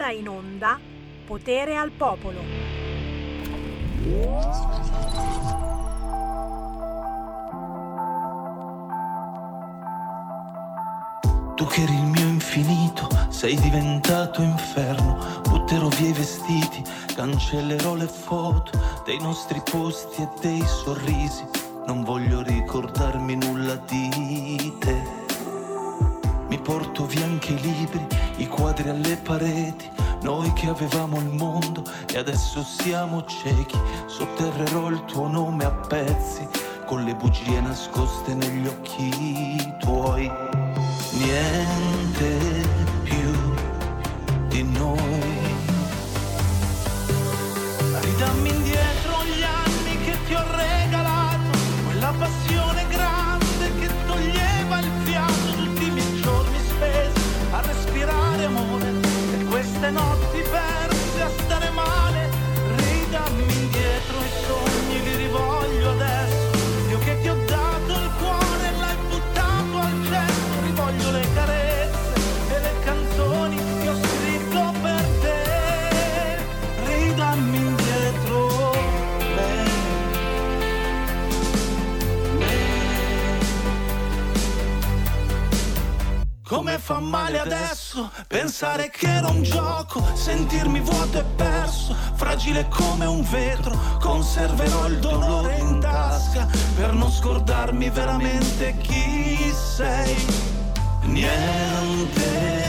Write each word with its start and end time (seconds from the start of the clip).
ora 0.00 0.12
in 0.12 0.28
onda 0.28 0.78
Potere 1.26 1.76
al 1.76 1.90
Popolo. 1.90 2.40
Tu 11.54 11.66
che 11.66 11.82
eri 11.82 11.94
il 11.94 12.06
mio 12.06 12.26
infinito, 12.26 13.08
sei 13.28 13.54
diventato 13.56 14.40
inferno. 14.40 15.18
Butterò 15.42 15.88
via 15.88 16.08
i 16.08 16.12
vestiti, 16.12 16.82
cancellerò 17.14 17.94
le 17.94 18.06
foto 18.06 18.70
dei 19.04 19.18
nostri 19.20 19.60
posti 19.70 20.22
e 20.22 20.28
dei 20.40 20.62
sorrisi. 20.62 21.44
Non 21.86 22.04
voglio 22.04 22.40
ricordarmi 22.42 23.36
nulla 23.36 23.76
di 23.76 24.76
te. 24.78 25.19
Mi 26.50 26.58
porto 26.58 27.06
via 27.06 27.24
anche 27.24 27.52
i 27.52 27.60
libri, 27.60 28.04
i 28.38 28.48
quadri 28.48 28.88
alle 28.88 29.16
pareti. 29.16 29.88
Noi 30.22 30.52
che 30.52 30.68
avevamo 30.68 31.18
il 31.20 31.28
mondo 31.28 31.84
e 32.12 32.18
adesso 32.18 32.64
siamo 32.64 33.24
ciechi. 33.24 33.78
Sotterrerò 34.06 34.90
il 34.90 35.04
tuo 35.04 35.28
nome 35.28 35.64
a 35.64 35.70
pezzi, 35.70 36.46
con 36.86 37.04
le 37.04 37.14
bugie 37.14 37.60
nascoste 37.60 38.34
negli 38.34 38.66
occhi 38.66 39.76
tuoi 39.78 40.28
niente 41.12 42.66
più 43.04 43.54
di 44.48 44.64
noi. 44.64 45.19
Fa 86.90 86.98
male 86.98 87.38
adesso 87.38 88.10
pensare 88.26 88.90
che 88.90 89.06
era 89.06 89.28
un 89.28 89.44
gioco, 89.44 90.04
sentirmi 90.16 90.80
vuoto 90.80 91.20
e 91.20 91.22
perso, 91.36 91.94
fragile 92.14 92.66
come 92.68 93.04
un 93.06 93.22
vetro, 93.22 93.78
conserverò 94.00 94.88
il 94.88 94.98
dolore 94.98 95.58
in 95.58 95.78
tasca 95.78 96.48
per 96.74 96.92
non 96.92 97.12
scordarmi 97.12 97.90
veramente 97.90 98.76
chi 98.78 99.52
sei. 99.52 100.16
Niente 101.02 102.59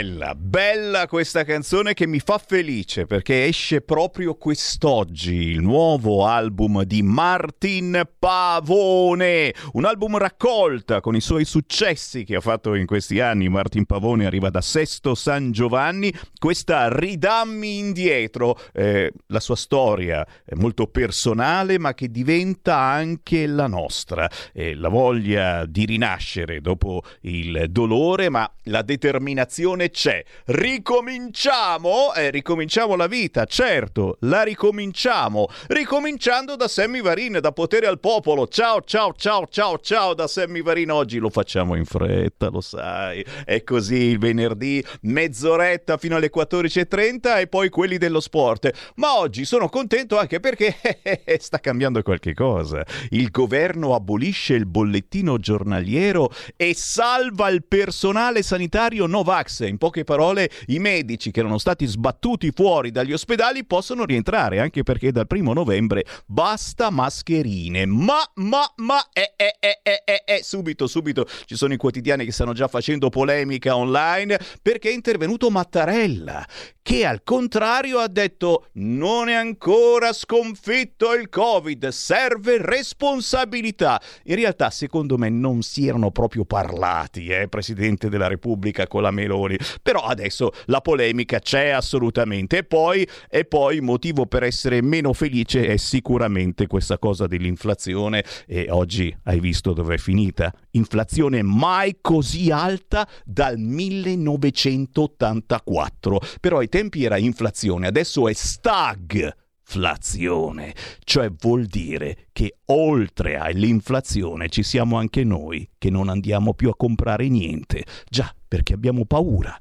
Bella, 0.00 0.34
bella 0.34 1.06
questa 1.06 1.44
canzone 1.44 1.92
che 1.92 2.06
mi 2.06 2.20
fa 2.20 2.38
felice 2.38 3.04
perché 3.04 3.44
esce 3.44 3.82
proprio 3.82 4.34
quest'oggi 4.34 5.34
il 5.34 5.60
nuovo 5.60 6.24
album 6.24 6.84
di 6.84 7.02
Martin 7.02 8.08
Pavone, 8.18 9.54
un 9.72 9.84
album 9.84 10.16
raccolta 10.16 11.02
con 11.02 11.16
i 11.16 11.20
suoi 11.20 11.44
successi 11.44 12.24
che 12.24 12.36
ha 12.36 12.40
fatto 12.40 12.74
in 12.76 12.86
questi 12.86 13.20
anni. 13.20 13.50
Martin 13.50 13.84
Pavone 13.84 14.24
arriva 14.24 14.48
da 14.48 14.62
Sesto 14.62 15.14
San 15.14 15.52
Giovanni, 15.52 16.10
questa 16.38 16.88
Ridammi 16.88 17.76
indietro, 17.76 18.58
eh, 18.72 19.12
la 19.26 19.40
sua 19.40 19.56
storia 19.56 20.26
è 20.46 20.54
molto 20.54 20.86
personale 20.86 21.78
ma 21.78 21.92
che 21.92 22.10
diventa 22.10 22.78
anche 22.78 23.46
la 23.46 23.66
nostra, 23.66 24.30
Eh, 24.54 24.74
la 24.74 24.88
voglia 24.88 25.66
di 25.66 25.84
rinascere 25.84 26.62
dopo 26.62 27.02
il 27.22 27.66
dolore 27.68 28.30
ma 28.30 28.50
la 28.64 28.80
determinazione 28.80 29.88
c'è. 29.90 30.24
Ricominciamo, 30.46 32.14
eh, 32.14 32.30
ricominciamo 32.30 32.96
la 32.96 33.06
vita, 33.06 33.44
certo, 33.44 34.16
la 34.20 34.42
ricominciamo, 34.42 35.48
ricominciando 35.68 36.56
da 36.56 36.68
Sammy 36.68 37.00
Varin, 37.02 37.38
da 37.40 37.52
Potere 37.52 37.86
al 37.86 38.00
Popolo. 38.00 38.48
Ciao, 38.48 38.82
ciao, 38.82 39.12
ciao, 39.16 39.46
ciao, 39.48 39.78
ciao 39.78 40.14
da 40.14 40.26
Sammy 40.26 40.62
Varin. 40.62 40.90
Oggi 40.90 41.18
lo 41.18 41.30
facciamo 41.30 41.74
in 41.74 41.84
fretta, 41.84 42.48
lo 42.48 42.60
sai. 42.60 43.24
È 43.44 43.62
così 43.62 43.96
il 43.96 44.18
venerdì, 44.18 44.84
mezz'oretta 45.02 45.96
fino 45.96 46.16
alle 46.16 46.30
14.30 46.34 47.40
e 47.40 47.46
poi 47.46 47.68
quelli 47.68 47.98
dello 47.98 48.20
sport. 48.20 48.70
Ma 48.96 49.18
oggi 49.18 49.44
sono 49.44 49.68
contento 49.68 50.18
anche 50.18 50.40
perché 50.40 50.76
sta 51.38 51.58
cambiando 51.58 52.02
qualche 52.02 52.34
cosa. 52.34 52.84
Il 53.10 53.30
governo 53.30 53.94
abolisce 53.94 54.54
il 54.54 54.66
bollettino 54.66 55.38
giornaliero 55.38 56.30
e 56.56 56.74
salva 56.74 57.48
il 57.48 57.64
personale 57.64 58.42
sanitario 58.42 59.06
Novax. 59.06 59.62
Poche 59.80 60.04
parole, 60.04 60.50
i 60.66 60.78
medici 60.78 61.30
che 61.30 61.40
erano 61.40 61.56
stati 61.56 61.86
sbattuti 61.86 62.50
fuori 62.54 62.90
dagli 62.90 63.14
ospedali 63.14 63.64
possono 63.64 64.04
rientrare, 64.04 64.60
anche 64.60 64.82
perché 64.82 65.10
dal 65.10 65.26
primo 65.26 65.54
novembre 65.54 66.04
basta 66.26 66.90
mascherine. 66.90 67.86
Ma, 67.86 68.20
ma, 68.34 68.70
ma, 68.76 69.02
eh, 69.10 69.32
eh, 69.36 69.56
eh, 69.58 69.80
eh, 69.82 70.02
eh, 70.04 70.22
eh, 70.26 70.42
subito, 70.42 70.86
subito 70.86 71.26
ci 71.46 71.56
sono 71.56 71.72
i 71.72 71.78
quotidiani 71.78 72.26
che 72.26 72.30
stanno 72.30 72.52
già 72.52 72.68
facendo 72.68 73.08
polemica 73.08 73.74
online 73.74 74.38
perché 74.60 74.90
è 74.90 74.92
intervenuto 74.92 75.48
Mattarella 75.48 76.46
che 76.82 77.06
al 77.06 77.22
contrario 77.22 77.98
ha 77.98 78.08
detto 78.08 78.66
non 78.72 79.28
è 79.28 79.34
ancora 79.34 80.12
sconfitto 80.12 81.14
il 81.14 81.28
Covid, 81.28 81.86
serve 81.88 82.58
responsabilità. 82.60 84.00
In 84.24 84.34
realtà, 84.34 84.70
secondo 84.70 85.16
me, 85.16 85.28
non 85.28 85.62
si 85.62 85.86
erano 85.86 86.10
proprio 86.10 86.44
parlati, 86.44 87.28
eh, 87.28 87.46
Presidente 87.46 88.08
della 88.08 88.26
Repubblica 88.26 88.88
con 88.88 89.02
la 89.02 89.12
Meloni. 89.12 89.56
Però 89.82 90.00
adesso 90.00 90.50
la 90.66 90.80
polemica 90.80 91.38
c'è 91.38 91.68
assolutamente. 91.68 92.58
E 92.58 92.64
poi, 92.64 93.06
e 93.28 93.44
poi 93.44 93.80
motivo 93.80 94.26
per 94.26 94.42
essere 94.42 94.82
meno 94.82 95.12
felice 95.12 95.66
è 95.66 95.76
sicuramente 95.76 96.66
questa 96.66 96.98
cosa 96.98 97.26
dell'inflazione. 97.26 98.24
E 98.46 98.66
oggi 98.70 99.14
hai 99.24 99.40
visto 99.40 99.72
dove 99.72 99.94
è 99.94 99.98
finita? 99.98 100.52
Inflazione 100.72 101.42
mai 101.42 101.98
così 102.00 102.50
alta 102.50 103.06
dal 103.24 103.58
1984. 103.58 106.20
Però 106.40 106.58
ai 106.58 106.68
tempi 106.68 107.04
era 107.04 107.18
inflazione, 107.18 107.86
adesso 107.86 108.28
è 108.28 108.32
stag 108.32 109.48
inflazione, 109.70 110.74
cioè 111.04 111.30
vuol 111.30 111.66
dire 111.66 112.26
che 112.32 112.56
oltre 112.66 113.36
all'inflazione 113.36 114.48
ci 114.48 114.64
siamo 114.64 114.98
anche 114.98 115.22
noi 115.22 115.68
che 115.78 115.90
non 115.90 116.08
andiamo 116.08 116.54
più 116.54 116.70
a 116.70 116.76
comprare 116.76 117.28
niente, 117.28 117.84
già 118.08 118.34
perché 118.48 118.74
abbiamo 118.74 119.04
paura. 119.04 119.56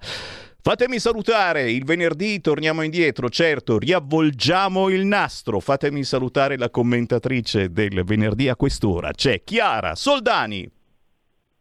Fatemi 0.62 1.00
salutare, 1.00 1.72
il 1.72 1.86
venerdì 1.86 2.42
torniamo 2.42 2.82
indietro, 2.82 3.30
certo, 3.30 3.78
riavvolgiamo 3.78 4.90
il 4.90 5.06
nastro. 5.06 5.60
Fatemi 5.60 6.04
salutare 6.04 6.58
la 6.58 6.70
commentatrice 6.70 7.72
del 7.72 8.04
venerdì 8.04 8.50
a 8.50 8.56
quest'ora, 8.56 9.12
c'è 9.12 9.44
Chiara 9.44 9.96
Soldani. 9.96 10.70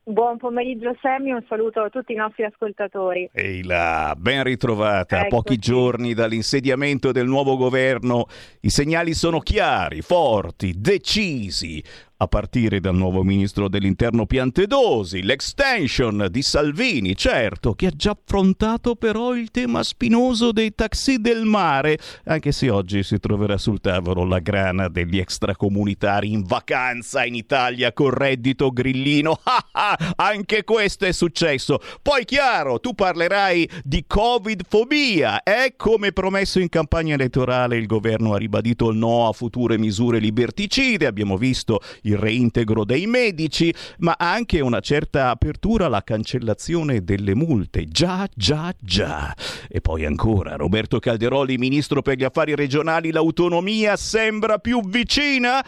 Buon 0.08 0.38
pomeriggio 0.38 0.96
Sammy, 1.02 1.32
un 1.32 1.44
saluto 1.46 1.82
a 1.82 1.90
tutti 1.90 2.14
i 2.14 2.16
nostri 2.16 2.43
ascoltatori. 2.43 3.28
Ehi 3.31 3.62
là, 3.62 4.16
ben 4.16 4.43
ritrovata. 4.43 5.20
A 5.20 5.26
pochi 5.26 5.58
giorni 5.58 6.14
dall'insediamento 6.14 7.12
del 7.12 7.26
nuovo 7.26 7.58
governo, 7.58 8.25
i 8.60 8.70
segnali 8.70 9.12
sono 9.12 9.40
chiari, 9.40 10.00
forti, 10.00 10.72
decisi 10.78 11.84
a 12.20 12.26
partire 12.26 12.81
dal 12.81 12.97
nuovo 12.97 13.23
ministro 13.23 13.69
dell'interno 13.69 14.26
Piantedosi, 14.26 15.23
l'extension 15.23 16.26
di 16.31 16.43
Salvini, 16.43 17.15
certo, 17.15 17.75
che 17.75 17.87
ha 17.87 17.93
già 17.94 18.11
affrontato 18.11 18.97
però 18.97 19.37
il 19.37 19.53
tema 19.53 19.85
spinoso 19.85 20.50
dei 20.50 20.75
taxi 20.75 21.20
del 21.20 21.44
mare, 21.44 21.97
anche 22.25 22.50
se 22.50 22.70
oggi 22.70 23.05
si 23.05 23.20
troverà 23.20 23.56
sul 23.56 23.81
tavolo 23.81 24.25
la 24.25 24.41
grana 24.41 24.88
degli 24.88 25.19
extracomunitari 25.19 26.32
in 26.32 26.43
vacanza 26.43 27.25
in 27.25 27.37
Italia 27.37 27.93
con 27.93 28.11
reddito 28.11 28.70
grillino. 28.70 29.38
anche 30.17 30.65
questo 30.65 31.06
è 31.06 31.12
successo. 31.12 31.79
Poi 32.03 32.25
chiaro, 32.25 32.81
tu 32.81 32.94
parlerai 32.94 33.69
di 33.85 34.05
Covid-fobia. 34.05 35.44
È 35.44 35.75
come 35.76 36.11
promesso 36.11 36.59
in 36.59 36.69
campagna 36.69 37.15
elettorale 37.15 37.76
il 37.76 37.87
governo 37.87 38.35
ha 38.35 38.38
ribadito 38.38 38.91
il 38.91 38.97
no 38.97 39.29
a 39.29 39.32
future 39.32 39.79
misure 39.79 40.19
liberticide. 40.19 41.06
Abbiamo 41.06 41.37
visto 41.37 41.81
il 42.08 42.16
reintegro 42.16 42.84
dei 42.84 43.06
medici, 43.06 43.72
ma 43.99 44.14
anche 44.19 44.60
una 44.60 44.81
certa 44.81 45.31
apertura 45.31 45.87
alla 45.87 46.02
cancellazione 46.02 47.05
delle 47.05 47.34
multe. 47.34 47.87
Già, 47.87 48.28
già, 48.34 48.75
già. 48.78 49.34
E 49.69 49.81
poi 49.81 50.05
ancora, 50.05 50.56
Roberto 50.56 50.99
Calderoli, 50.99 51.58
ministro 51.58 52.02
per 52.02 52.16
gli 52.16 52.25
affari 52.25 52.55
regionali, 52.55 53.10
l'autonomia 53.10 53.96
sembra 53.96 54.58
più 54.58 54.81
vicina? 54.88 55.64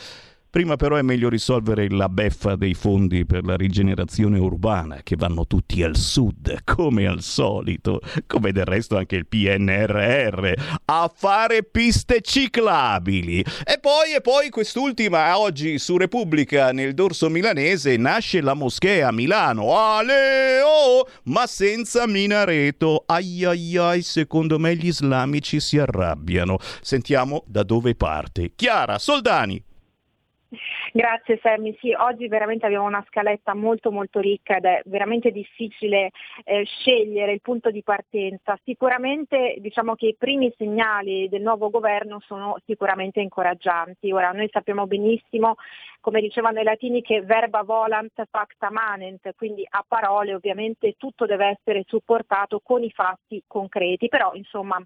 Prima 0.51 0.75
però 0.75 0.97
è 0.97 1.03
meglio 1.03 1.29
risolvere 1.29 1.89
la 1.89 2.09
beffa 2.09 2.57
dei 2.57 2.75
fondi 2.75 3.25
per 3.25 3.45
la 3.45 3.55
rigenerazione 3.55 4.37
urbana 4.37 4.99
che 5.05 5.15
vanno 5.15 5.47
tutti 5.47 5.81
al 5.85 5.95
sud, 5.95 6.65
come 6.65 7.07
al 7.07 7.23
solito, 7.23 8.01
come 8.27 8.51
del 8.51 8.65
resto 8.65 8.97
anche 8.97 9.15
il 9.15 9.29
PNRR, 9.29 10.53
a 10.87 11.09
fare 11.15 11.63
piste 11.63 12.21
ciclabili. 12.21 13.45
E 13.65 13.79
poi, 13.81 14.15
e 14.17 14.21
poi 14.21 14.49
quest'ultima, 14.49 15.39
oggi 15.39 15.79
su 15.79 15.97
Repubblica 15.97 16.73
nel 16.73 16.95
dorso 16.95 17.31
milanese 17.31 17.97
nasce 17.97 18.41
la 18.41 18.55
moschea 18.55 19.07
a 19.07 19.13
Milano, 19.13 19.79
aleo, 19.79 21.07
ma 21.27 21.47
senza 21.47 22.09
minareto. 22.09 23.05
Ai 23.07 23.45
ai 23.45 23.77
ai, 23.77 24.03
secondo 24.03 24.59
me 24.59 24.75
gli 24.75 24.89
islamici 24.89 25.61
si 25.61 25.79
arrabbiano. 25.79 26.59
Sentiamo 26.81 27.45
da 27.47 27.63
dove 27.63 27.95
parte. 27.95 28.51
Chiara 28.57 28.99
Soldani. 28.99 29.69
Grazie 30.93 31.39
Sammy, 31.41 31.77
sì, 31.79 31.93
oggi 31.93 32.27
veramente 32.27 32.67
abbiamo 32.67 32.87
una 32.87 33.05
scaletta 33.07 33.55
molto 33.55 33.93
molto 33.93 34.19
ricca 34.19 34.57
ed 34.57 34.65
è 34.65 34.83
veramente 34.87 35.31
difficile 35.31 36.11
eh, 36.43 36.65
scegliere 36.65 37.33
il 37.33 37.41
punto 37.41 37.71
di 37.71 37.85
partenza. 37.85 38.59
Sicuramente 38.65 39.55
diciamo 39.59 39.95
che 39.95 40.07
i 40.07 40.17
primi 40.19 40.53
segnali 40.57 41.29
del 41.29 41.43
nuovo 41.43 41.71
governo 41.71 42.19
sono 42.27 42.57
sicuramente 42.67 43.21
incoraggianti. 43.21 44.11
Ora 44.11 44.33
noi 44.33 44.49
sappiamo 44.51 44.89
benissimo, 44.89 45.55
come 46.01 46.21
dicevano 46.21 46.59
i 46.59 46.65
latini, 46.65 47.03
che 47.03 47.23
verba 47.23 47.63
volant 47.63 48.25
facta 48.29 48.69
manent, 48.71 49.33
quindi 49.37 49.65
a 49.69 49.85
parole 49.87 50.35
ovviamente 50.35 50.95
tutto 50.99 51.25
deve 51.25 51.57
essere 51.57 51.85
supportato 51.87 52.61
con 52.65 52.83
i 52.83 52.91
fatti 52.91 53.41
concreti, 53.47 54.09
però 54.09 54.33
insomma 54.35 54.83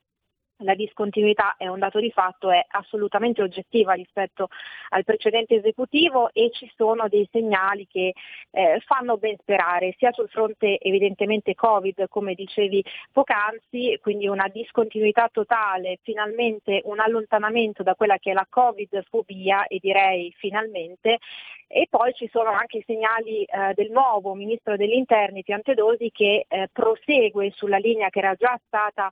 la 0.58 0.74
discontinuità 0.74 1.56
è 1.56 1.66
un 1.66 1.78
dato 1.78 1.98
di 1.98 2.10
fatto, 2.10 2.50
è 2.50 2.64
assolutamente 2.68 3.42
oggettiva 3.42 3.92
rispetto 3.94 4.48
al 4.90 5.04
precedente 5.04 5.56
esecutivo 5.56 6.30
e 6.32 6.50
ci 6.52 6.70
sono 6.76 7.08
dei 7.08 7.28
segnali 7.30 7.86
che 7.86 8.14
eh, 8.50 8.80
fanno 8.84 9.16
ben 9.16 9.36
sperare, 9.38 9.94
sia 9.98 10.12
sul 10.12 10.28
fronte 10.28 10.78
evidentemente 10.78 11.54
Covid, 11.54 12.06
come 12.08 12.34
dicevi 12.34 12.84
poc'anzi, 13.12 13.98
quindi 14.00 14.28
una 14.28 14.48
discontinuità 14.48 15.28
totale, 15.32 15.98
finalmente 16.02 16.82
un 16.84 17.00
allontanamento 17.00 17.82
da 17.82 17.94
quella 17.94 18.18
che 18.18 18.30
è 18.30 18.34
la 18.34 18.46
Covid-fobia 18.48 19.66
e 19.66 19.78
direi 19.80 20.32
finalmente, 20.36 21.18
e 21.66 21.86
poi 21.90 22.12
ci 22.14 22.28
sono 22.30 22.50
anche 22.50 22.78
i 22.78 22.84
segnali 22.86 23.42
eh, 23.42 23.72
del 23.74 23.90
nuovo 23.90 24.34
Ministro 24.34 24.76
degli 24.76 24.92
Interni 24.92 25.42
Piantedosi 25.42 26.10
che 26.12 26.46
eh, 26.46 26.68
prosegue 26.72 27.50
sulla 27.50 27.78
linea 27.78 28.10
che 28.10 28.18
era 28.20 28.34
già 28.34 28.58
stata 28.66 29.10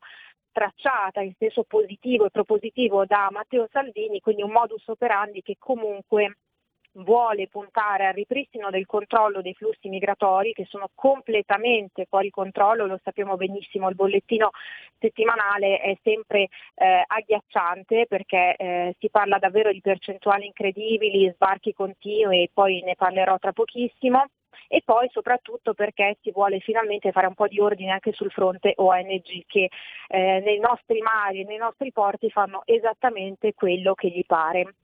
tracciata 0.52 1.20
in 1.20 1.32
senso 1.38 1.64
positivo 1.64 2.26
e 2.26 2.30
propositivo 2.30 3.04
da 3.06 3.28
Matteo 3.30 3.66
Salvini, 3.70 4.20
quindi 4.20 4.42
un 4.42 4.52
modus 4.52 4.86
operandi 4.88 5.42
che 5.42 5.56
comunque 5.58 6.36
vuole 6.96 7.48
puntare 7.48 8.06
al 8.06 8.12
ripristino 8.12 8.70
del 8.70 8.86
controllo 8.86 9.40
dei 9.40 9.54
flussi 9.54 9.88
migratori 9.88 10.52
che 10.52 10.66
sono 10.68 10.90
completamente 10.94 12.04
fuori 12.06 12.30
controllo, 12.30 12.86
lo 12.86 13.00
sappiamo 13.02 13.36
benissimo, 13.36 13.88
il 13.88 13.94
bollettino 13.94 14.50
settimanale 14.98 15.78
è 15.78 15.96
sempre 16.02 16.48
eh, 16.74 17.02
agghiacciante 17.06 18.06
perché 18.06 18.56
eh, 18.56 18.94
si 18.98 19.08
parla 19.08 19.38
davvero 19.38 19.72
di 19.72 19.80
percentuali 19.80 20.46
incredibili, 20.46 21.32
sbarchi 21.34 21.72
continui 21.72 22.42
e 22.42 22.50
poi 22.52 22.82
ne 22.82 22.94
parlerò 22.94 23.38
tra 23.38 23.52
pochissimo 23.52 24.26
e 24.68 24.82
poi 24.84 25.08
soprattutto 25.10 25.74
perché 25.74 26.16
si 26.22 26.30
vuole 26.30 26.60
finalmente 26.60 27.12
fare 27.12 27.26
un 27.26 27.34
po' 27.34 27.48
di 27.48 27.60
ordine 27.60 27.92
anche 27.92 28.12
sul 28.12 28.30
fronte 28.30 28.72
ONG 28.76 29.44
che 29.46 29.70
eh, 30.08 30.40
nei 30.44 30.58
nostri 30.58 31.00
mari 31.00 31.40
e 31.40 31.44
nei 31.44 31.58
nostri 31.58 31.92
porti 31.92 32.30
fanno 32.30 32.62
esattamente 32.64 33.54
quello 33.54 33.94
che 33.94 34.08
gli 34.08 34.24
pare. 34.26 34.74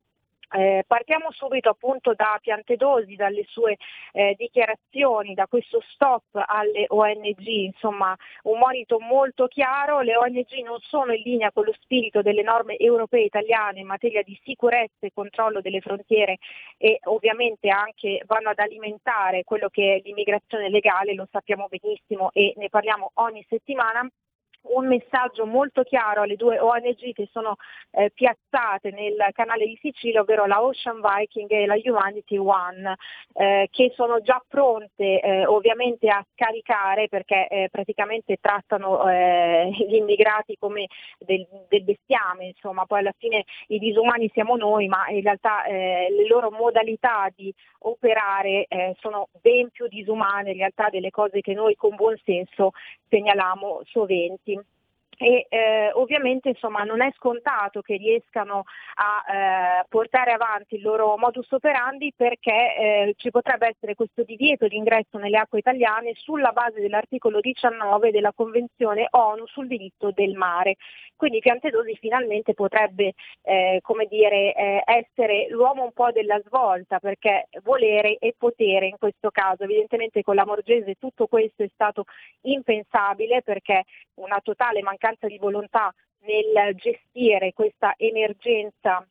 Eh, 0.50 0.84
partiamo 0.86 1.30
subito 1.30 1.68
appunto 1.68 2.14
da 2.14 2.38
Piantedosi, 2.40 3.16
dalle 3.16 3.44
sue 3.48 3.76
eh, 4.12 4.34
dichiarazioni, 4.38 5.34
da 5.34 5.46
questo 5.46 5.82
stop 5.92 6.24
alle 6.32 6.86
ONG, 6.88 7.46
insomma 7.46 8.16
un 8.44 8.58
monito 8.58 8.98
molto 8.98 9.46
chiaro, 9.46 10.00
le 10.00 10.16
ONG 10.16 10.62
non 10.64 10.78
sono 10.80 11.12
in 11.12 11.22
linea 11.22 11.52
con 11.52 11.64
lo 11.64 11.74
spirito 11.78 12.22
delle 12.22 12.42
norme 12.42 12.78
europee 12.78 13.22
e 13.22 13.26
italiane 13.26 13.80
in 13.80 13.86
materia 13.86 14.22
di 14.22 14.38
sicurezza 14.42 15.06
e 15.06 15.12
controllo 15.12 15.60
delle 15.60 15.80
frontiere 15.80 16.38
e 16.78 16.98
ovviamente 17.04 17.68
anche 17.68 18.22
vanno 18.26 18.48
ad 18.48 18.58
alimentare 18.58 19.44
quello 19.44 19.68
che 19.68 19.96
è 19.96 20.00
l'immigrazione 20.02 20.70
legale, 20.70 21.14
lo 21.14 21.28
sappiamo 21.30 21.68
benissimo 21.68 22.30
e 22.32 22.54
ne 22.56 22.70
parliamo 22.70 23.10
ogni 23.14 23.44
settimana 23.48 24.08
un 24.62 24.86
messaggio 24.86 25.46
molto 25.46 25.82
chiaro 25.82 26.22
alle 26.22 26.36
due 26.36 26.58
ONG 26.58 27.12
che 27.12 27.28
sono 27.32 27.56
eh, 27.90 28.10
piazzate 28.12 28.90
nel 28.90 29.16
canale 29.32 29.64
di 29.64 29.78
Sicilia, 29.80 30.20
ovvero 30.20 30.46
la 30.46 30.62
Ocean 30.62 31.00
Viking 31.00 31.50
e 31.50 31.66
la 31.66 31.76
Humanity 31.82 32.36
One, 32.36 32.96
eh, 33.34 33.68
che 33.70 33.92
sono 33.94 34.20
già 34.20 34.42
pronte 34.46 35.20
eh, 35.20 35.46
ovviamente 35.46 36.08
a 36.08 36.24
scaricare 36.34 37.08
perché 37.08 37.46
eh, 37.48 37.68
praticamente 37.70 38.36
trattano 38.40 39.08
eh, 39.08 39.70
gli 39.70 39.96
immigrati 39.96 40.56
come 40.58 40.86
del, 41.18 41.46
del, 41.68 41.82
bestiame, 41.82 42.46
insomma, 42.46 42.84
poi 42.84 43.00
alla 43.00 43.14
fine 43.16 43.44
i 43.68 43.78
disumani 43.78 44.30
siamo 44.32 44.56
noi, 44.56 44.88
ma 44.88 45.08
in 45.08 45.22
realtà 45.22 45.64
eh, 45.64 46.08
le 46.10 46.26
loro 46.26 46.50
modalità 46.50 47.30
di 47.34 47.52
operare 47.80 48.66
sono 48.98 49.28
ben 49.40 49.70
più 49.70 49.86
disumane 49.86 50.50
in 50.50 50.56
realtà 50.58 50.88
delle 50.90 51.10
cose 51.10 51.40
che 51.40 51.54
noi 51.54 51.76
con 51.76 51.94
buon 51.94 52.16
senso 52.24 52.72
segnaliamo 53.08 53.82
soventi. 53.84 54.57
E 55.20 55.46
eh, 55.48 55.90
ovviamente 55.94 56.50
insomma, 56.50 56.84
non 56.84 57.02
è 57.02 57.12
scontato 57.16 57.82
che 57.82 57.96
riescano 57.96 58.62
a 58.94 59.80
eh, 59.80 59.84
portare 59.88 60.30
avanti 60.30 60.76
il 60.76 60.82
loro 60.82 61.16
modus 61.18 61.50
operandi 61.50 62.12
perché 62.14 62.76
eh, 62.76 63.14
ci 63.16 63.30
potrebbe 63.30 63.66
essere 63.66 63.96
questo 63.96 64.22
divieto 64.22 64.68
di 64.68 64.76
ingresso 64.76 65.18
nelle 65.18 65.38
acque 65.38 65.58
italiane 65.58 66.12
sulla 66.14 66.52
base 66.52 66.80
dell'articolo 66.80 67.40
19 67.40 68.12
della 68.12 68.32
Convenzione 68.32 69.08
ONU 69.10 69.44
sul 69.46 69.66
diritto 69.66 70.12
del 70.12 70.34
mare. 70.34 70.76
Quindi 71.16 71.40
Piantedosi 71.40 71.96
finalmente 71.96 72.54
potrebbe 72.54 73.14
eh, 73.42 73.82
dire, 74.08 74.54
eh, 74.54 74.82
essere 74.84 75.48
l'uomo 75.50 75.82
un 75.82 75.92
po' 75.92 76.12
della 76.12 76.40
svolta 76.46 77.00
perché 77.00 77.48
volere 77.64 78.18
e 78.18 78.36
potere 78.38 78.86
in 78.86 78.98
questo 78.98 79.30
caso. 79.32 79.64
Evidentemente 79.64 80.22
con 80.22 80.36
la 80.36 80.46
Morgese 80.46 80.94
tutto 80.94 81.26
questo 81.26 81.64
è 81.64 81.70
stato 81.74 82.04
impensabile 82.42 83.42
perché 83.42 83.82
una 84.14 84.38
totale 84.40 84.80
mancanza 84.80 85.06
di 85.26 85.38
volontà 85.38 85.92
nel 86.20 86.74
gestire 86.74 87.52
questa 87.52 87.94
emergenza 87.96 89.06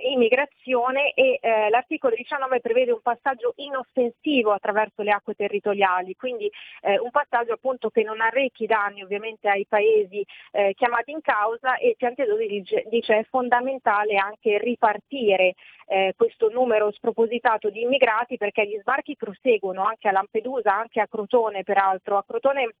immigrazione 0.00 1.12
e 1.12 1.38
eh, 1.40 1.68
l'articolo 1.68 2.14
19 2.16 2.60
prevede 2.60 2.92
un 2.92 3.00
passaggio 3.02 3.52
inoffensivo 3.56 4.52
attraverso 4.52 5.02
le 5.02 5.10
acque 5.10 5.34
territoriali, 5.34 6.14
quindi 6.16 6.50
eh, 6.80 6.98
un 6.98 7.10
passaggio 7.10 7.52
appunto 7.52 7.90
che 7.90 8.02
non 8.02 8.20
arrecchi 8.20 8.66
danni 8.66 9.02
ovviamente 9.02 9.48
ai 9.48 9.66
paesi 9.66 10.24
eh, 10.52 10.72
chiamati 10.74 11.10
in 11.10 11.20
causa 11.20 11.76
e 11.76 11.94
Piantedosi 11.96 12.46
dice, 12.46 12.84
dice 12.88 13.18
è 13.18 13.24
fondamentale 13.24 14.16
anche 14.16 14.58
ripartire 14.58 15.54
eh, 15.86 16.14
questo 16.16 16.48
numero 16.48 16.90
spropositato 16.92 17.68
di 17.68 17.82
immigrati 17.82 18.36
perché 18.36 18.66
gli 18.66 18.78
sbarchi 18.80 19.16
proseguono 19.16 19.84
anche 19.84 20.08
a 20.08 20.12
Lampedusa, 20.12 20.74
anche 20.74 21.00
a 21.00 21.06
Crotone 21.06 21.62
peraltro. 21.64 22.16
A 22.16 22.24
Crotone 22.24 22.74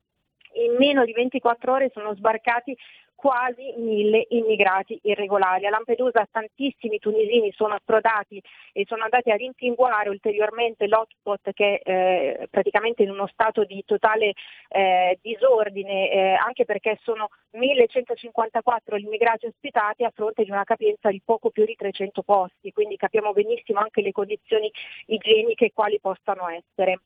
in 0.54 0.76
meno 0.78 1.04
di 1.04 1.12
24 1.12 1.72
ore 1.72 1.90
sono 1.92 2.14
sbarcati 2.14 2.76
quasi 3.22 3.72
mille 3.76 4.26
immigrati 4.30 4.98
irregolari. 5.04 5.66
A 5.66 5.70
Lampedusa 5.70 6.26
tantissimi 6.28 6.98
tunisini 6.98 7.52
sono 7.52 7.74
approdati 7.74 8.42
e 8.72 8.84
sono 8.88 9.04
andati 9.04 9.30
a 9.30 9.36
rimpinguare 9.36 10.08
ulteriormente 10.08 10.88
l'hotspot 10.88 11.52
che 11.52 11.78
è 11.78 11.88
eh, 11.88 12.48
praticamente 12.50 13.04
in 13.04 13.10
uno 13.10 13.28
stato 13.28 13.62
di 13.62 13.80
totale 13.86 14.32
eh, 14.70 15.20
disordine, 15.22 16.10
eh, 16.10 16.32
anche 16.32 16.64
perché 16.64 16.98
sono 17.02 17.28
1154 17.50 18.98
gli 18.98 19.04
immigrati 19.04 19.46
ospitati 19.46 20.02
a 20.02 20.10
fronte 20.12 20.42
di 20.42 20.50
una 20.50 20.64
capienza 20.64 21.08
di 21.08 21.22
poco 21.24 21.50
più 21.50 21.64
di 21.64 21.76
300 21.76 22.22
posti, 22.22 22.72
quindi 22.72 22.96
capiamo 22.96 23.32
benissimo 23.32 23.78
anche 23.78 24.02
le 24.02 24.10
condizioni 24.10 24.68
igieniche 25.06 25.70
quali 25.72 26.00
possano 26.00 26.48
essere. 26.48 26.98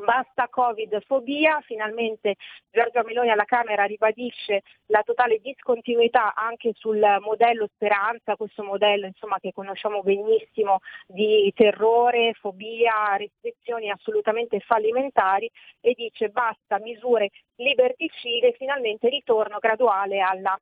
Basta 0.00 0.48
Covid 0.48 1.02
fobia, 1.04 1.60
finalmente 1.62 2.36
Giorgia 2.70 3.02
Meloni 3.04 3.30
alla 3.30 3.44
Camera 3.44 3.84
ribadisce 3.84 4.62
la 4.86 5.02
totale 5.02 5.38
discontinuità 5.40 6.34
anche 6.34 6.72
sul 6.74 6.98
modello 7.20 7.68
Speranza, 7.74 8.36
questo 8.36 8.62
modello 8.62 9.06
insomma, 9.06 9.38
che 9.38 9.52
conosciamo 9.52 10.02
benissimo 10.02 10.80
di 11.06 11.52
terrore, 11.54 12.34
fobia, 12.34 13.16
restrizioni 13.16 13.90
assolutamente 13.90 14.60
fallimentari 14.60 15.50
e 15.80 15.94
dice 15.96 16.28
basta 16.28 16.78
misure 16.78 17.30
liberticide, 17.56 18.52
finalmente 18.52 19.08
ritorno 19.08 19.58
graduale 19.58 20.20
alla 20.20 20.58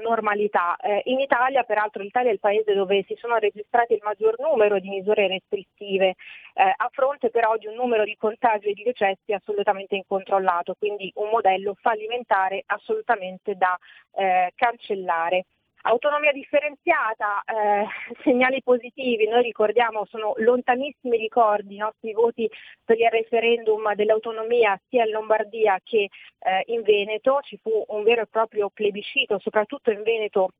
normalità. 0.00 0.76
Eh, 0.76 1.02
in 1.06 1.20
Italia, 1.20 1.62
peraltro 1.62 2.02
l'Italia 2.02 2.30
è 2.30 2.32
il 2.32 2.40
paese 2.40 2.74
dove 2.74 3.04
si 3.06 3.14
sono 3.18 3.36
registrati 3.36 3.94
il 3.94 4.00
maggior 4.02 4.38
numero 4.38 4.78
di 4.78 4.88
misure 4.88 5.26
restrittive, 5.26 6.14
eh, 6.56 6.72
a 6.74 6.88
fronte 6.90 7.28
però 7.28 7.56
di 7.58 7.66
un 7.66 7.74
numero 7.74 8.04
di 8.04 8.16
contagi 8.16 8.68
e 8.70 8.72
di 8.72 8.82
decessi 8.82 9.32
assolutamente 9.32 9.94
incontrollato, 9.94 10.74
quindi 10.78 11.10
un 11.16 11.28
modello 11.28 11.76
fallimentare 11.78 12.62
assolutamente 12.66 13.54
da 13.56 13.76
eh, 14.14 14.52
cancellare. 14.54 15.44
Autonomia 15.82 16.32
differenziata, 16.32 17.42
eh, 17.44 17.86
segnali 18.24 18.62
positivi, 18.62 19.28
noi 19.28 19.42
ricordiamo 19.42 20.06
sono 20.06 20.32
lontanissimi 20.38 21.18
ricordi 21.18 21.74
i 21.74 21.78
nostri 21.78 22.12
voti 22.12 22.50
per 22.82 22.98
il 22.98 23.08
referendum 23.10 23.94
dell'autonomia 23.94 24.80
sia 24.88 25.04
in 25.04 25.10
Lombardia 25.10 25.78
che 25.84 26.08
eh, 26.38 26.62
in 26.66 26.82
Veneto, 26.82 27.40
ci 27.42 27.58
fu 27.62 27.84
un 27.88 28.02
vero 28.02 28.22
e 28.22 28.26
proprio 28.26 28.70
plebiscito, 28.72 29.38
soprattutto 29.38 29.90
in 29.90 30.02
Veneto 30.02 30.52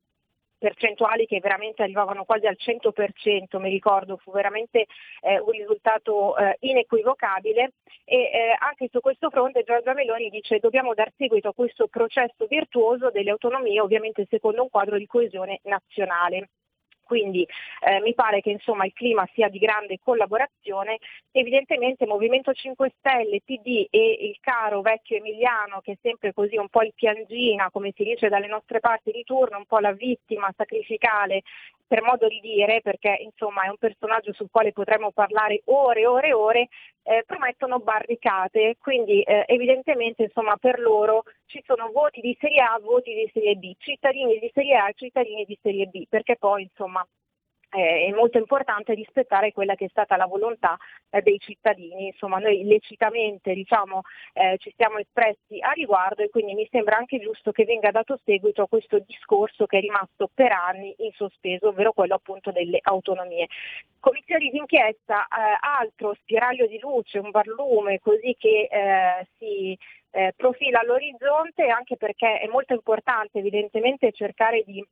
percentuali 0.57 1.25
che 1.25 1.39
veramente 1.39 1.83
arrivavano 1.83 2.23
quasi 2.23 2.47
al 2.47 2.57
100%, 2.57 3.59
mi 3.59 3.69
ricordo, 3.69 4.17
fu 4.17 4.31
veramente 4.31 4.87
eh, 5.21 5.39
un 5.39 5.51
risultato 5.51 6.37
eh, 6.37 6.57
inequivocabile 6.61 7.73
e 8.05 8.17
eh, 8.17 8.55
anche 8.59 8.89
su 8.91 8.99
questo 8.99 9.29
fronte 9.29 9.63
Giorgia 9.63 9.93
Meloni 9.93 10.29
dice 10.29 10.59
dobbiamo 10.59 10.93
dar 10.93 11.11
seguito 11.15 11.49
a 11.49 11.53
questo 11.53 11.87
processo 11.87 12.45
virtuoso 12.47 13.11
delle 13.11 13.31
autonomie, 13.31 13.81
ovviamente 13.81 14.25
secondo 14.29 14.63
un 14.63 14.69
quadro 14.69 14.97
di 14.97 15.05
coesione 15.05 15.59
nazionale. 15.63 16.49
Quindi 17.07 17.47
eh, 17.79 18.01
mi 18.01 18.13
pare 18.13 18.41
che 18.41 18.51
insomma, 18.51 18.85
il 18.85 18.93
clima 18.93 19.27
sia 19.33 19.47
di 19.47 19.57
grande 19.57 19.97
collaborazione. 20.03 20.99
Evidentemente 21.31 22.05
Movimento 22.05 22.53
5 22.53 22.93
Stelle, 22.97 23.41
PD 23.43 23.87
e 23.89 24.17
il 24.21 24.37
caro 24.41 24.81
vecchio 24.81 25.17
Emiliano, 25.17 25.79
che 25.81 25.93
è 25.93 25.97
sempre 26.01 26.33
così 26.33 26.57
un 26.57 26.67
po' 26.67 26.83
il 26.83 26.93
piangina, 26.93 27.71
come 27.71 27.93
si 27.95 28.03
dice 28.03 28.27
dalle 28.27 28.47
nostre 28.47 28.81
parti 28.81 29.11
di 29.11 29.23
turno, 29.23 29.57
un 29.57 29.65
po' 29.65 29.79
la 29.79 29.93
vittima 29.93 30.53
sacrificale 30.55 31.43
per 31.87 32.03
modo 32.03 32.27
di 32.27 32.39
dire, 32.41 32.81
perché 32.81 33.17
insomma 33.21 33.63
è 33.63 33.69
un 33.69 33.77
personaggio 33.77 34.33
sul 34.33 34.49
quale 34.51 34.73
potremmo 34.73 35.11
parlare 35.11 35.61
ore 35.65 36.01
e 36.01 36.05
ore 36.07 36.27
e 36.27 36.33
ore, 36.33 36.67
eh, 37.03 37.23
promettono 37.25 37.79
barricate, 37.79 38.75
quindi 38.79 39.21
eh, 39.21 39.45
evidentemente 39.47 40.23
insomma, 40.23 40.57
per 40.57 40.79
loro 40.79 41.23
ci 41.45 41.63
sono 41.65 41.89
voti 41.91 42.19
di 42.19 42.35
serie 42.39 42.61
A, 42.61 42.77
voti 42.81 43.13
di 43.13 43.29
serie 43.33 43.55
B, 43.55 43.73
cittadini 43.77 44.37
di 44.37 44.51
serie 44.53 44.75
A, 44.77 44.91
cittadini 44.93 45.45
di 45.45 45.57
serie 45.61 45.85
B, 45.85 46.03
perché 46.09 46.35
poi 46.35 46.63
insomma 46.63 47.07
eh, 47.69 48.07
è 48.07 48.11
molto 48.11 48.37
importante 48.37 48.93
rispettare 48.93 49.51
quella 49.51 49.75
che 49.75 49.85
è 49.85 49.89
stata 49.89 50.15
la 50.15 50.25
volontà 50.25 50.77
eh, 51.09 51.21
dei 51.21 51.39
cittadini. 51.39 52.07
Insomma, 52.07 52.37
noi 52.37 52.63
lecitamente 52.63 53.53
diciamo, 53.53 54.01
eh, 54.33 54.57
ci 54.59 54.73
siamo 54.75 54.97
espressi 54.97 55.59
a 55.59 55.71
riguardo 55.71 56.23
e 56.23 56.29
quindi 56.29 56.53
mi 56.53 56.67
sembra 56.71 56.97
anche 56.97 57.19
giusto 57.19 57.51
che 57.51 57.65
venga 57.65 57.91
dato 57.91 58.19
seguito 58.23 58.61
a 58.63 58.67
questo 58.67 58.99
discorso 58.99 59.65
che 59.65 59.77
è 59.77 59.81
rimasto 59.81 60.29
per 60.33 60.51
anni 60.51 60.95
in 60.99 61.11
sospeso, 61.13 61.69
ovvero 61.69 61.91
quello 61.91 62.15
appunto 62.15 62.51
delle 62.51 62.79
autonomie. 62.81 63.47
Commissioni 63.99 64.49
d'inchiesta, 64.49 65.23
eh, 65.23 65.57
altro 65.59 66.13
spiraglio 66.21 66.67
di 66.67 66.79
luce, 66.79 67.19
un 67.19 67.31
barlume 67.31 67.99
così 67.99 68.35
che 68.37 68.67
eh, 68.71 69.27
si 69.37 69.77
profila 70.35 70.79
all'orizzonte 70.79 71.67
anche 71.67 71.95
perché 71.95 72.39
è 72.39 72.47
molto 72.47 72.73
importante 72.73 73.37
evidentemente 73.37 74.11
cercare 74.11 74.63
di 74.65 74.83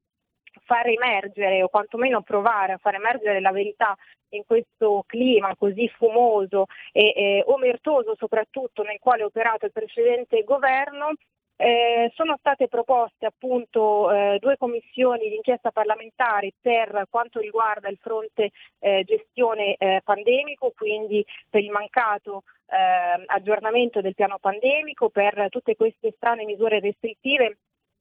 far 0.65 0.87
emergere 0.87 1.63
o 1.63 1.69
quantomeno 1.69 2.21
provare 2.21 2.73
a 2.73 2.77
far 2.77 2.95
emergere 2.95 3.39
la 3.39 3.51
verità 3.51 3.95
in 4.29 4.43
questo 4.45 5.03
clima 5.07 5.55
così 5.55 5.87
fumoso 5.89 6.65
e 6.91 7.13
eh, 7.15 7.43
omertoso 7.45 8.15
soprattutto 8.17 8.83
nel 8.83 8.99
quale 8.99 9.23
ha 9.23 9.27
operato 9.27 9.65
il 9.65 9.71
precedente 9.71 10.43
governo, 10.43 11.13
eh, 11.57 12.11
sono 12.15 12.35
state 12.37 12.67
proposte 12.67 13.25
appunto 13.25 14.11
eh, 14.11 14.39
due 14.41 14.57
commissioni 14.57 15.29
di 15.29 15.35
inchiesta 15.35 15.71
parlamentari 15.71 16.53
per 16.59 17.05
quanto 17.09 17.39
riguarda 17.39 17.87
il 17.87 17.97
fronte 18.01 18.51
eh, 18.79 19.03
gestione 19.05 19.75
eh, 19.75 20.01
pandemico, 20.03 20.73
quindi 20.75 21.25
per 21.49 21.63
il 21.63 21.71
mancato 21.71 22.43
eh, 22.67 23.23
aggiornamento 23.27 24.01
del 24.01 24.15
piano 24.15 24.37
pandemico, 24.39 25.09
per 25.09 25.47
tutte 25.49 25.77
queste 25.77 26.13
strane 26.17 26.43
misure 26.43 26.79
restrittive 26.79 27.57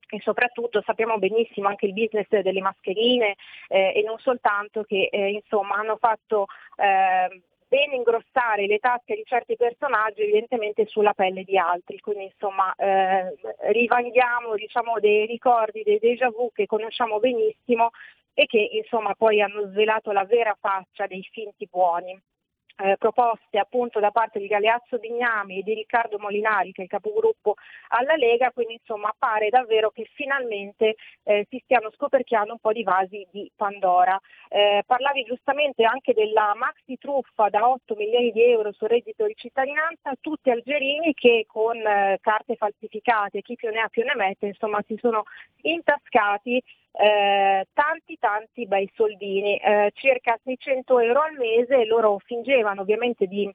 e 0.09 0.21
soprattutto 0.21 0.83
sappiamo 0.83 1.19
benissimo 1.19 1.69
anche 1.69 1.87
il 1.87 1.93
business 1.93 2.29
delle 2.29 2.61
mascherine 2.61 3.37
eh, 3.69 3.93
e 3.97 4.03
non 4.03 4.19
soltanto 4.19 4.83
che 4.83 5.09
eh, 5.11 5.31
insomma 5.31 5.77
hanno 5.77 5.97
fatto 5.97 6.47
eh, 6.77 7.43
bene 7.67 7.97
ingrossare 7.97 8.67
le 8.67 8.79
tasche 8.79 9.17
di 9.17 9.25
certi 9.25 9.57
personaggi 9.57 10.23
evidentemente 10.23 10.87
sulla 10.87 11.13
pelle 11.13 11.43
di 11.43 11.59
altri, 11.59 11.99
quindi 11.99 12.25
insomma 12.25 12.73
eh, 12.77 13.35
rivanghiamo 13.73 14.55
diciamo, 14.55 15.01
dei 15.01 15.27
ricordi, 15.27 15.83
dei 15.83 15.99
déjà 15.99 16.31
vu 16.31 16.51
che 16.53 16.67
conosciamo 16.67 17.19
benissimo 17.19 17.91
e 18.33 18.47
che 18.47 18.69
insomma 18.73 19.15
poi 19.15 19.41
hanno 19.41 19.67
svelato 19.71 20.13
la 20.13 20.25
vera 20.25 20.57
faccia 20.61 21.07
dei 21.07 21.23
finti 21.33 21.67
buoni 21.71 22.21
eh, 22.77 22.97
proposte 22.99 23.59
appunto 23.59 24.01
da 24.01 24.11
parte 24.11 24.39
di 24.39 24.47
Galeazzo 24.47 24.99
Bignami 24.99 25.59
e 25.59 25.63
di 25.63 25.75
Riccardo 25.75 26.19
Molinari 26.19 26.73
che 26.73 26.81
è 26.81 26.85
il 26.85 26.91
capogruppo 26.91 27.55
alla 27.89 28.17
Lega, 28.17 28.51
quindi 28.51 28.75
insomma 28.75 29.15
pare 29.17 29.49
davvero 29.49 29.91
che 29.91 30.09
finalmente 30.15 30.97
eh, 31.23 31.47
si 31.49 31.61
stiano 31.63 31.91
scoperchiando 31.93 32.53
un 32.53 32.59
po' 32.59 32.73
di 32.73 32.83
vasi 32.83 33.27
di 33.31 33.51
Pandora. 33.55 34.19
Eh, 34.49 34.83
parlavi 34.87 35.25
giustamente 35.25 35.85
anche 35.85 36.13
della 36.15 36.55
maxi 36.57 36.99
truffa 36.99 37.49
da 37.49 37.69
8 37.69 37.95
milioni 37.95 38.33
di 38.33 38.43
euro 38.43 38.73
sul 38.73 38.89
reddito 38.89 39.27
di 39.27 39.35
cittadinanza, 39.37 40.13
tutti 40.21 40.51
algerini 40.51 41.15
che 41.15 41.45
con 41.47 41.77
eh, 41.77 42.19
carte 42.21 42.57
falsificate, 42.57 43.43
chi 43.43 43.55
più 43.55 43.71
ne 43.71 43.81
ha 43.81 43.89
più 43.89 44.03
ne 44.03 44.15
mette, 44.17 44.47
insomma 44.47 44.83
si 44.87 44.97
sono 45.01 45.25
intascati 45.63 46.63
eh, 46.97 47.67
tanti 47.73 48.19
tanti 48.19 48.67
bei 48.67 48.91
soldini, 48.95 49.59
eh, 49.59 49.91
circa 49.95 50.39
600 50.43 51.01
euro 51.01 51.23
al 51.23 51.35
mese, 51.37 51.85
loro 51.85 52.19
fingevano 52.19 52.83
ovviamente 52.83 53.27
di 53.27 53.53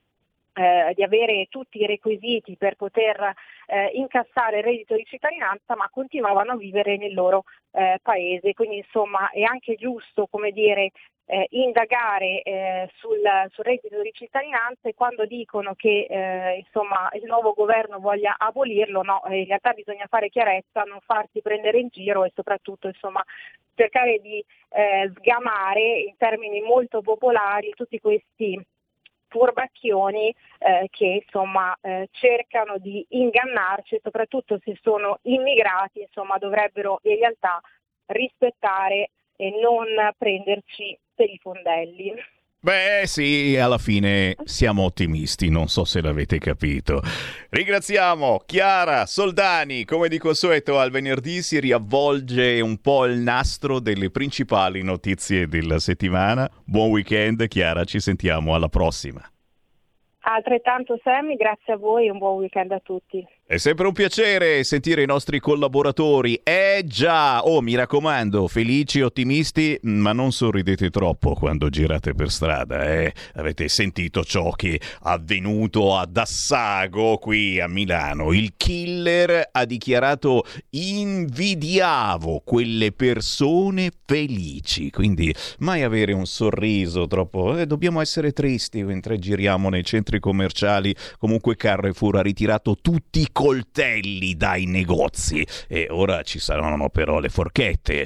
eh, 0.59 0.93
di 0.93 1.03
avere 1.03 1.47
tutti 1.49 1.79
i 1.79 1.85
requisiti 1.85 2.57
per 2.57 2.75
poter 2.75 3.33
eh, 3.67 3.91
incassare 3.93 4.57
il 4.57 4.63
reddito 4.63 4.95
di 4.95 5.05
cittadinanza, 5.05 5.75
ma 5.75 5.89
continuavano 5.89 6.53
a 6.53 6.57
vivere 6.57 6.97
nel 6.97 7.13
loro 7.13 7.45
eh, 7.71 7.99
paese. 8.01 8.53
Quindi 8.53 8.77
insomma 8.77 9.29
è 9.29 9.43
anche 9.43 9.75
giusto 9.75 10.27
come 10.27 10.51
dire, 10.51 10.91
eh, 11.31 11.45
indagare 11.51 12.41
eh, 12.41 12.89
sul, 12.95 13.21
sul, 13.51 13.63
reddito 13.63 14.01
di 14.01 14.11
cittadinanza 14.11 14.89
e 14.89 14.95
quando 14.95 15.25
dicono 15.25 15.75
che 15.75 16.07
eh, 16.09 16.57
insomma, 16.57 17.07
il 17.13 17.23
nuovo 17.25 17.53
governo 17.53 17.99
voglia 17.99 18.35
abolirlo, 18.35 19.03
no, 19.03 19.21
in 19.27 19.45
realtà 19.45 19.73
bisogna 19.73 20.07
fare 20.07 20.29
chiarezza, 20.29 20.81
non 20.81 20.99
farsi 21.01 21.41
prendere 21.41 21.79
in 21.79 21.89
giro 21.91 22.23
e 22.23 22.31
soprattutto 22.33 22.87
insomma, 22.87 23.23
cercare 23.75 24.19
di 24.19 24.43
sgamare 25.17 25.99
in 26.01 26.15
termini 26.17 26.61
molto 26.61 27.01
popolari 27.01 27.71
tutti 27.75 27.99
questi 27.99 28.59
furbacchioni 29.29 30.35
eh, 30.57 30.87
che 30.89 31.21
insomma 31.23 31.75
eh, 31.81 32.09
cercano 32.11 32.77
di 32.77 33.05
ingannarci, 33.09 33.99
soprattutto 34.01 34.59
se 34.63 34.77
sono 34.81 35.19
immigrati, 35.23 36.01
insomma 36.01 36.37
dovrebbero 36.37 36.99
in 37.03 37.17
realtà 37.17 37.61
rispettare 38.07 39.11
e 39.39 39.51
non 39.61 39.85
prenderci 40.17 40.99
per 41.15 41.29
i 41.29 41.39
fondelli. 41.41 42.13
Beh 42.61 43.03
sì, 43.05 43.55
alla 43.55 43.77
fine 43.77 44.35
siamo 44.43 44.83
ottimisti, 44.83 45.49
non 45.49 45.69
so 45.69 45.85
se 45.85 46.01
l'avete 46.01 46.39
capito. 46.39 46.99
Ringraziamo 47.49 48.41
Chiara 48.45 49.05
Soldani, 49.05 49.85
come 49.85 50.09
di 50.09 50.17
consueto 50.17 50.77
al 50.77 50.91
venerdì 50.91 51.41
si 51.41 51.57
riavvolge 51.57 52.59
un 52.59 52.81
po' 52.81 53.05
il 53.05 53.19
nastro 53.19 53.79
delle 53.79 54.11
principali 54.11 54.83
notizie 54.83 55.47
della 55.47 55.79
settimana. 55.79 56.49
Buon 56.65 56.89
weekend 56.89 57.47
Chiara, 57.47 57.85
ci 57.85 58.01
sentiamo 58.01 58.53
alla 58.53 58.67
prossima. 58.67 59.21
Altrettanto 60.23 60.99
Sammy, 61.01 61.37
grazie 61.37 61.73
a 61.73 61.77
voi 61.77 62.07
e 62.07 62.11
un 62.11 62.17
buon 62.17 62.39
weekend 62.39 62.73
a 62.73 62.79
tutti. 62.81 63.25
È 63.51 63.57
sempre 63.57 63.87
un 63.87 63.93
piacere 63.93 64.63
sentire 64.63 65.01
i 65.01 65.07
nostri 65.07 65.39
collaboratori. 65.39 66.39
Eh 66.43 66.83
già, 66.85 67.43
oh 67.43 67.61
mi 67.61 67.73
raccomando, 67.73 68.47
felici, 68.47 69.01
ottimisti, 69.01 69.75
ma 69.85 70.11
non 70.11 70.31
sorridete 70.31 70.91
troppo 70.91 71.33
quando 71.33 71.67
girate 71.69 72.13
per 72.13 72.29
strada. 72.29 72.85
Eh? 72.85 73.11
Avete 73.33 73.67
sentito 73.67 74.23
ciò 74.23 74.51
che 74.51 74.75
è 74.75 74.79
avvenuto 75.01 75.97
a 75.97 76.05
Dassago 76.05 77.17
qui 77.17 77.59
a 77.59 77.67
Milano. 77.67 78.33
Il 78.33 78.53
killer 78.55 79.49
ha 79.51 79.65
dichiarato 79.65 80.43
invidiavo 80.69 82.43
quelle 82.45 82.91
persone 82.91 83.89
felici. 84.05 84.91
Quindi 84.91 85.33
mai 85.57 85.81
avere 85.81 86.13
un 86.13 86.27
sorriso 86.27 87.07
troppo. 87.07 87.57
Eh, 87.57 87.65
dobbiamo 87.65 87.99
essere 87.99 88.31
tristi 88.31 88.83
mentre 88.83 89.17
giriamo 89.17 89.69
nei 89.69 89.83
centri 89.83 90.19
commerciali. 90.19 90.95
Comunque 91.17 91.55
Carrefour 91.55 92.17
ha 92.17 92.21
ritirato 92.21 92.77
tutti 92.79 93.21
i 93.21 93.27
coltelli 93.39 94.35
dai 94.35 94.65
negozi 94.65 95.47
e 95.69 95.87
ora 95.89 96.23
ci 96.23 96.39
saranno 96.39 96.89
però 96.89 97.19
le 97.19 97.29
forchette. 97.29 98.05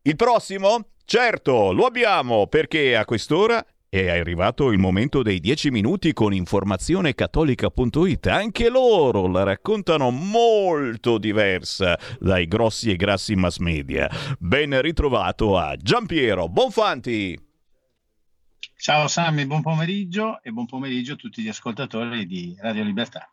Il 0.00 0.16
prossimo? 0.16 0.92
Certo, 1.04 1.70
lo 1.72 1.84
abbiamo 1.84 2.46
perché 2.46 2.96
a 2.96 3.04
quest'ora 3.04 3.62
è 3.90 4.08
arrivato 4.08 4.72
il 4.72 4.78
momento 4.78 5.22
dei 5.22 5.38
10 5.38 5.70
minuti 5.70 6.14
con 6.14 6.32
informazionecattolica.it. 6.32 8.26
Anche 8.28 8.70
loro 8.70 9.26
la 9.26 9.42
raccontano 9.42 10.08
molto 10.08 11.18
diversa 11.18 11.98
dai 12.18 12.46
grossi 12.46 12.90
e 12.90 12.96
grassi 12.96 13.34
mass 13.34 13.58
media. 13.58 14.08
Ben 14.38 14.80
ritrovato 14.80 15.58
a 15.58 15.76
Giampiero 15.76 16.48
Bonfanti. 16.48 17.38
Ciao 18.78 19.08
Sammy, 19.08 19.44
buon 19.44 19.60
pomeriggio 19.60 20.42
e 20.42 20.50
buon 20.52 20.64
pomeriggio 20.64 21.12
a 21.12 21.16
tutti 21.16 21.42
gli 21.42 21.48
ascoltatori 21.48 22.24
di 22.24 22.56
Radio 22.58 22.82
Libertà. 22.82 23.28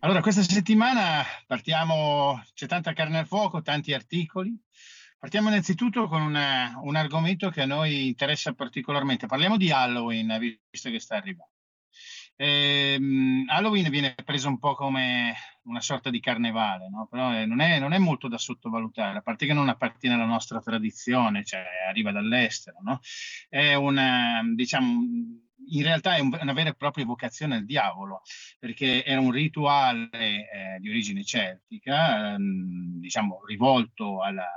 Allora, 0.00 0.20
questa 0.20 0.42
settimana 0.42 1.24
partiamo, 1.46 2.42
c'è 2.54 2.66
tanta 2.66 2.92
carne 2.92 3.18
al 3.18 3.26
fuoco, 3.26 3.62
tanti 3.62 3.92
articoli. 3.94 4.54
Partiamo 5.18 5.48
innanzitutto 5.48 6.06
con 6.06 6.20
una, 6.20 6.78
un 6.82 6.96
argomento 6.96 7.48
che 7.50 7.62
a 7.62 7.66
noi 7.66 8.06
interessa 8.06 8.52
particolarmente. 8.52 9.26
Parliamo 9.26 9.56
di 9.56 9.70
Halloween, 9.70 10.38
visto 10.70 10.90
che 10.90 11.00
sta 11.00 11.16
arrivando. 11.16 11.52
Ehm, 12.36 13.44
Halloween 13.48 13.88
viene 13.88 14.14
preso 14.22 14.48
un 14.48 14.58
po' 14.58 14.74
come 14.74 15.34
una 15.62 15.80
sorta 15.80 16.10
di 16.10 16.20
carnevale, 16.20 16.88
no? 16.90 17.06
però 17.10 17.34
eh, 17.34 17.46
non, 17.46 17.60
è, 17.60 17.78
non, 17.78 17.92
è, 17.92 17.98
molto 17.98 18.28
da 18.28 18.36
sottovalutare, 18.36 19.18
a 19.18 19.22
parte 19.22 19.46
che 19.46 19.54
non 19.54 19.70
appartiene 19.70 20.14
alla 20.14 20.26
nostra 20.26 20.60
tradizione, 20.60 21.42
cioè 21.44 21.64
arriva 21.88 22.12
dall'estero. 22.12 22.78
No? 22.82 23.00
È 23.48 23.74
una, 23.74 24.42
diciamo, 24.54 25.00
in 25.68 25.82
realtà 25.82 26.16
è 26.16 26.20
una 26.20 26.52
vera 26.52 26.70
e 26.70 26.74
propria 26.74 27.04
vocazione 27.04 27.56
al 27.56 27.64
diavolo, 27.64 28.22
perché 28.58 29.04
era 29.04 29.20
un 29.20 29.30
rituale 29.30 30.08
eh, 30.12 30.78
di 30.78 30.88
origine 30.88 31.24
celtica, 31.24 32.34
ehm, 32.34 33.00
diciamo 33.00 33.44
rivolto 33.46 34.22
alla, 34.22 34.48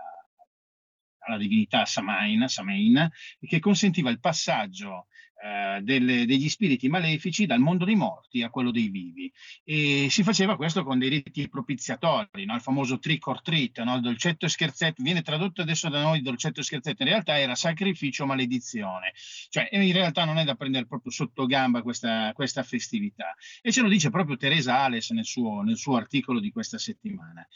alla 1.19 1.37
divinità 1.37 1.85
Samain, 1.85 2.47
Samain, 2.47 3.09
che 3.39 3.59
consentiva 3.59 4.09
il 4.09 4.19
passaggio 4.19 5.07
eh, 5.41 5.79
delle, 5.81 6.25
degli 6.25 6.49
spiriti 6.49 6.89
malefici 6.89 7.45
dal 7.45 7.59
mondo 7.59 7.85
dei 7.85 7.95
morti 7.95 8.43
a 8.43 8.49
quello 8.49 8.71
dei 8.71 8.89
vivi. 8.89 9.31
E 9.63 10.07
si 10.09 10.21
faceva 10.21 10.57
questo 10.57 10.83
con 10.83 10.99
dei 10.99 11.09
riti 11.09 11.47
propiziatori, 11.47 12.45
no? 12.45 12.55
il 12.55 12.61
famoso 12.61 12.99
trick 12.99 13.25
or 13.27 13.41
treat, 13.41 13.81
no? 13.83 13.95
il 13.95 14.01
dolcetto 14.01 14.45
e 14.45 14.49
scherzetto, 14.49 15.01
viene 15.01 15.21
tradotto 15.21 15.61
adesso 15.61 15.87
da 15.87 16.01
noi 16.01 16.21
dolcetto 16.21 16.59
e 16.59 16.63
scherzetto, 16.63 17.03
in 17.03 17.09
realtà 17.09 17.39
era 17.39 17.55
sacrificio 17.55 18.25
maledizione, 18.25 19.13
cioè 19.49 19.69
in 19.71 19.93
realtà 19.93 20.25
non 20.25 20.37
è 20.37 20.43
da 20.43 20.55
prendere 20.55 20.85
proprio 20.85 21.11
sotto 21.11 21.45
gamba 21.45 21.81
questa, 21.81 22.33
questa 22.33 22.63
festività. 22.63 23.33
E 23.61 23.71
ce 23.71 23.81
lo 23.81 23.87
dice 23.87 24.09
proprio 24.09 24.35
Teresa 24.35 24.79
Ales 24.79 25.09
nel 25.11 25.25
suo, 25.25 25.61
nel 25.61 25.77
suo 25.77 25.95
articolo 25.95 26.39
di 26.39 26.51
questa 26.51 26.77
settimana. 26.77 27.47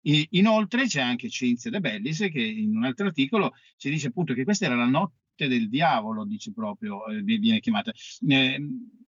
E, 0.00 0.28
inoltre 0.30 0.86
c'è 0.86 1.00
anche 1.00 1.28
Cinzia 1.28 1.70
De 1.70 1.80
Bellis 1.80 2.18
che 2.18 2.42
in 2.42 2.76
un 2.76 2.84
altro 2.84 3.06
articolo 3.06 3.54
ci 3.76 3.90
dice 3.90 4.08
appunto 4.08 4.32
che 4.34 4.44
questa 4.44 4.66
era 4.66 4.76
la 4.76 4.86
notte 4.86 5.20
del 5.36 5.68
diavolo, 5.68 6.24
dice 6.24 6.52
proprio, 6.52 7.06
eh, 7.06 7.22
viene 7.22 7.60
chiamata, 7.60 7.92
eh, 8.28 8.60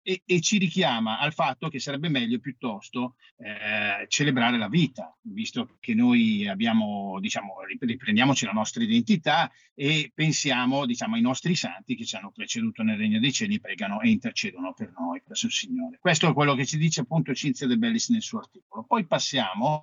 e, 0.03 0.23
e, 0.27 0.41
ci 0.41 0.59
richiama 0.59 1.19
al 1.21 1.33
fatto 1.33 1.69
che 1.69 1.79
sarebbe 1.79 2.09
meglio 2.09 2.41
piuttosto 2.41 3.15
eh, 3.37 4.05
celebrare 4.09 4.59
la 4.59 4.69
vita, 4.69 5.17
visto 5.23 5.77
che 5.79 5.95
noi 5.95 6.49
abbiamo, 6.49 7.21
diciamo, 7.21 7.55
riprendiamoci 7.79 8.45
la 8.45 8.51
nostra 8.53 8.83
identità 8.83 9.51
e 9.75 10.11
pensiamo, 10.13 10.87
diciamo, 10.87 11.15
ai 11.15 11.21
nostri 11.21 11.55
santi 11.55 11.95
che 11.95 12.05
ci 12.05 12.17
hanno 12.17 12.33
preceduto 12.33 12.83
nel 12.83 12.99
Regno 12.99 13.21
dei 13.21 13.33
Cieli, 13.33 13.61
pregano 13.61 14.01
e 14.01 14.11
intercedono 14.11 14.75
per 14.75 14.93
noi, 14.99 15.23
presso 15.23 15.47
il 15.47 15.53
Signore. 15.53 15.99
Questo 16.01 16.29
è 16.29 16.33
quello 16.33 16.55
che 16.55 16.67
ci 16.67 16.79
dice 16.79 17.03
appunto 17.03 17.33
Cinzia 17.33 17.69
De 17.69 17.77
Bellis 17.77 18.09
nel 18.09 18.23
suo 18.23 18.41
articolo. 18.41 18.85
Poi 18.85 19.07
passiamo 19.07 19.83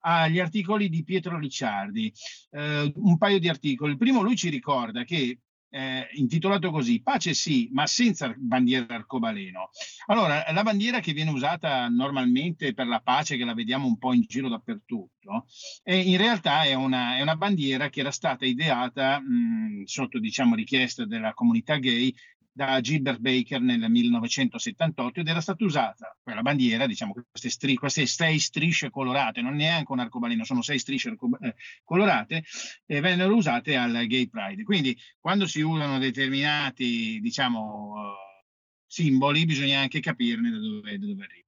agli 0.00 0.38
articoli 0.38 0.88
di 0.88 1.02
Pietro 1.02 1.38
Ricciardi, 1.38 2.12
eh, 2.50 2.92
un 2.94 3.16
paio 3.16 3.38
di 3.38 3.48
articoli. 3.48 3.92
Il 3.92 3.98
primo 3.98 4.22
lui 4.22 4.36
ci 4.36 4.50
ricorda 4.50 5.02
che 5.04 5.40
eh, 5.70 6.08
intitolato 6.12 6.70
così, 6.70 7.02
pace 7.02 7.34
sì, 7.34 7.68
ma 7.72 7.86
senza 7.86 8.32
bandiera 8.36 8.94
arcobaleno. 8.94 9.70
Allora, 10.06 10.44
la 10.52 10.62
bandiera 10.62 11.00
che 11.00 11.12
viene 11.12 11.30
usata 11.30 11.88
normalmente 11.88 12.72
per 12.74 12.86
la 12.86 13.00
pace, 13.00 13.36
che 13.36 13.44
la 13.44 13.54
vediamo 13.54 13.86
un 13.86 13.98
po' 13.98 14.12
in 14.12 14.22
giro 14.22 14.48
dappertutto, 14.48 15.46
eh, 15.82 15.98
in 15.98 16.16
realtà 16.16 16.64
è 16.64 16.74
una, 16.74 17.16
è 17.16 17.22
una, 17.22 17.36
bandiera 17.36 17.88
che 17.88 18.00
era 18.00 18.10
stata 18.10 18.46
ideata 18.46 19.20
mh, 19.20 19.84
sotto, 19.84 20.18
diciamo, 20.18 20.54
richiesta 20.54 21.04
della 21.04 21.34
comunità 21.34 21.76
gay 21.76 22.14
da 22.56 22.80
Gilbert 22.80 23.18
Baker 23.18 23.60
nel 23.60 23.90
1978 23.90 25.20
ed 25.20 25.28
era 25.28 25.42
stata 25.42 25.62
usata 25.62 26.16
quella 26.22 26.40
bandiera, 26.40 26.86
diciamo 26.86 27.12
queste, 27.12 27.50
stri- 27.50 27.76
queste 27.76 28.06
sei 28.06 28.38
strisce 28.38 28.88
colorate, 28.88 29.42
non 29.42 29.56
neanche 29.56 29.92
un 29.92 29.98
arcobaleno, 29.98 30.42
sono 30.42 30.62
sei 30.62 30.78
strisce 30.78 31.10
eh, 31.10 31.54
colorate, 31.84 32.44
e 32.86 33.00
vennero 33.00 33.36
usate 33.36 33.76
al 33.76 34.06
Gay 34.06 34.30
Pride. 34.30 34.62
Quindi 34.62 34.96
quando 35.20 35.46
si 35.46 35.60
usano 35.60 35.98
determinati, 35.98 37.20
diciamo, 37.20 37.92
uh, 37.92 38.86
simboli 38.86 39.44
bisogna 39.44 39.80
anche 39.80 40.00
capirne 40.00 40.50
da 40.50 40.58
dove, 40.58 40.98
da 40.98 41.06
dove 41.06 41.24
arrivano. 41.24 41.44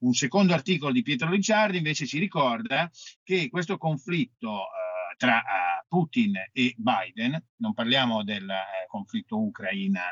Un 0.00 0.12
secondo 0.12 0.52
articolo 0.52 0.92
di 0.92 1.00
Pietro 1.00 1.30
Ricciardi 1.30 1.78
invece 1.78 2.06
ci 2.06 2.18
ricorda 2.18 2.90
che 3.22 3.48
questo 3.48 3.78
conflitto 3.78 4.50
uh, 4.50 5.16
tra 5.16 5.42
Putin 5.90 6.34
e 6.52 6.72
Biden, 6.76 7.42
non 7.56 7.74
parliamo 7.74 8.22
del 8.22 8.48
eh, 8.48 8.86
conflitto 8.86 9.40
Ucraina 9.40 10.02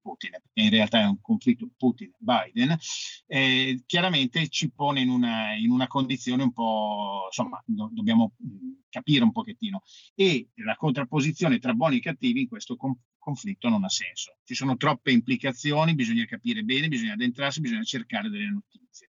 Putin, 0.00 0.30
perché 0.30 0.60
in 0.60 0.70
realtà 0.70 1.00
è 1.00 1.04
un 1.04 1.20
conflitto 1.20 1.68
Putin-Biden, 1.76 2.76
eh, 3.26 3.82
chiaramente 3.86 4.48
ci 4.48 4.70
pone 4.70 5.00
in 5.00 5.08
una, 5.08 5.54
in 5.54 5.70
una, 5.70 5.86
condizione 5.86 6.42
un 6.42 6.52
po', 6.52 7.24
insomma, 7.26 7.62
do, 7.66 7.90
dobbiamo 7.92 8.32
capire 8.88 9.24
un 9.24 9.32
pochettino. 9.32 9.82
E 10.14 10.48
la 10.56 10.76
contrapposizione 10.76 11.58
tra 11.58 11.74
buoni 11.74 11.98
e 11.98 12.00
cattivi 12.00 12.42
in 12.42 12.48
questo 12.48 12.76
com- 12.76 12.98
conflitto 13.18 13.68
non 13.68 13.84
ha 13.84 13.88
senso. 13.88 14.38
Ci 14.44 14.54
sono 14.54 14.76
troppe 14.76 15.12
implicazioni, 15.12 15.94
bisogna 15.94 16.24
capire 16.24 16.62
bene, 16.62 16.88
bisogna 16.88 17.12
addentrarsi, 17.12 17.60
bisogna 17.60 17.82
cercare 17.82 18.30
delle 18.30 18.50
notizie. 18.50 19.10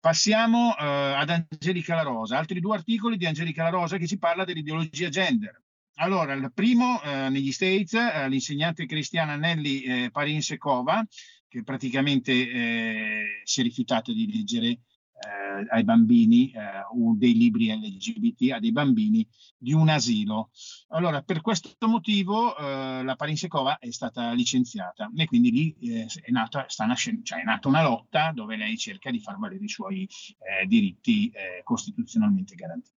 Passiamo 0.00 0.68
uh, 0.68 0.74
ad 0.78 1.28
Angelica 1.28 1.94
La 1.94 2.02
Rosa, 2.02 2.38
altri 2.38 2.60
due 2.60 2.76
articoli 2.76 3.16
di 3.16 3.26
Angelica 3.26 3.64
La 3.64 3.70
Rosa 3.70 3.98
che 3.98 4.06
ci 4.06 4.16
parla 4.16 4.44
dell'ideologia 4.44 5.08
gender. 5.08 5.62
Allora, 6.00 6.32
il 6.34 6.52
primo 6.54 7.02
eh, 7.02 7.28
negli 7.28 7.50
States, 7.50 7.92
eh, 7.94 8.28
l'insegnante 8.28 8.86
cristiana 8.86 9.34
Nelly 9.34 9.80
eh, 9.80 10.10
Parinsekova 10.12 11.04
che 11.48 11.64
praticamente 11.64 12.32
eh, 12.32 13.24
si 13.42 13.60
è 13.60 13.62
rifiutato 13.64 14.12
di 14.12 14.30
leggere 14.30 14.68
eh, 14.68 15.66
ai 15.70 15.82
bambini, 15.82 16.52
eh, 16.52 16.84
dei 17.16 17.34
libri 17.34 17.72
LGBT 17.72 18.52
a 18.52 18.60
dei 18.60 18.70
bambini 18.70 19.26
di 19.56 19.72
un 19.72 19.88
asilo. 19.88 20.50
Allora, 20.88 21.22
per 21.22 21.40
questo 21.40 21.74
motivo 21.88 22.56
eh, 22.56 23.02
la 23.02 23.16
Parinsekova 23.16 23.78
è 23.78 23.90
stata 23.90 24.30
licenziata 24.32 25.10
e 25.16 25.26
quindi 25.26 25.50
lì 25.50 25.76
è, 26.22 26.30
nata, 26.30 26.64
nascendo, 26.86 27.22
cioè 27.24 27.40
è, 27.40 27.44
nata, 27.44 27.66
una 27.66 27.82
lotta 27.82 28.30
dove 28.32 28.54
lei 28.54 28.76
cerca 28.76 29.10
di 29.10 29.18
far 29.18 29.36
valere 29.36 29.64
i 29.64 29.68
suoi 29.68 30.08
diritti 30.64 31.32
costituzionalmente 31.64 32.54
garantiti. 32.54 32.97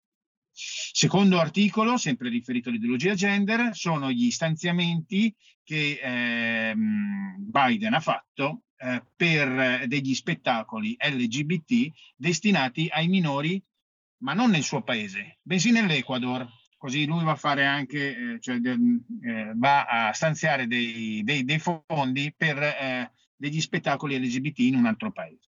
Secondo 0.59 1.38
articolo, 1.38 1.97
sempre 1.97 2.29
riferito 2.29 2.68
all'ideologia 2.68 3.14
gender, 3.14 3.77
sono 3.77 4.11
gli 4.11 4.31
stanziamenti 4.31 5.33
che 5.62 6.01
ehm, 6.03 7.37
Biden 7.38 7.94
ha 7.94 8.01
fatto 8.01 8.62
eh, 8.79 9.05
per 9.14 9.87
degli 9.87 10.14
spettacoli 10.14 10.97
LGBT 10.99 11.92
destinati 12.16 12.88
ai 12.90 13.07
minori, 13.07 13.62
ma 14.23 14.35
non 14.35 14.51
nel 14.51 14.64
suo 14.64 14.83
paese, 14.83 15.38
bensì 15.42 15.71
nell'Ecuador. 15.71 16.49
Così 16.77 17.07
lui 17.07 17.25
va 17.25 17.33
a 17.33 17.37
fare 17.37 17.64
anche, 17.64 18.35
eh, 18.35 18.40
cioè, 18.40 18.57
eh, 18.57 19.53
va 19.55 19.85
a 19.85 20.12
stanziare 20.12 20.66
dei, 20.66 21.23
dei, 21.25 21.44
dei 21.44 21.59
fondi 21.59 22.33
per 22.37 22.59
eh, 22.59 23.12
degli 23.37 23.61
spettacoli 23.61 24.18
LGBT 24.18 24.59
in 24.61 24.77
un 24.77 24.87
altro 24.87 25.12
paese. 25.12 25.51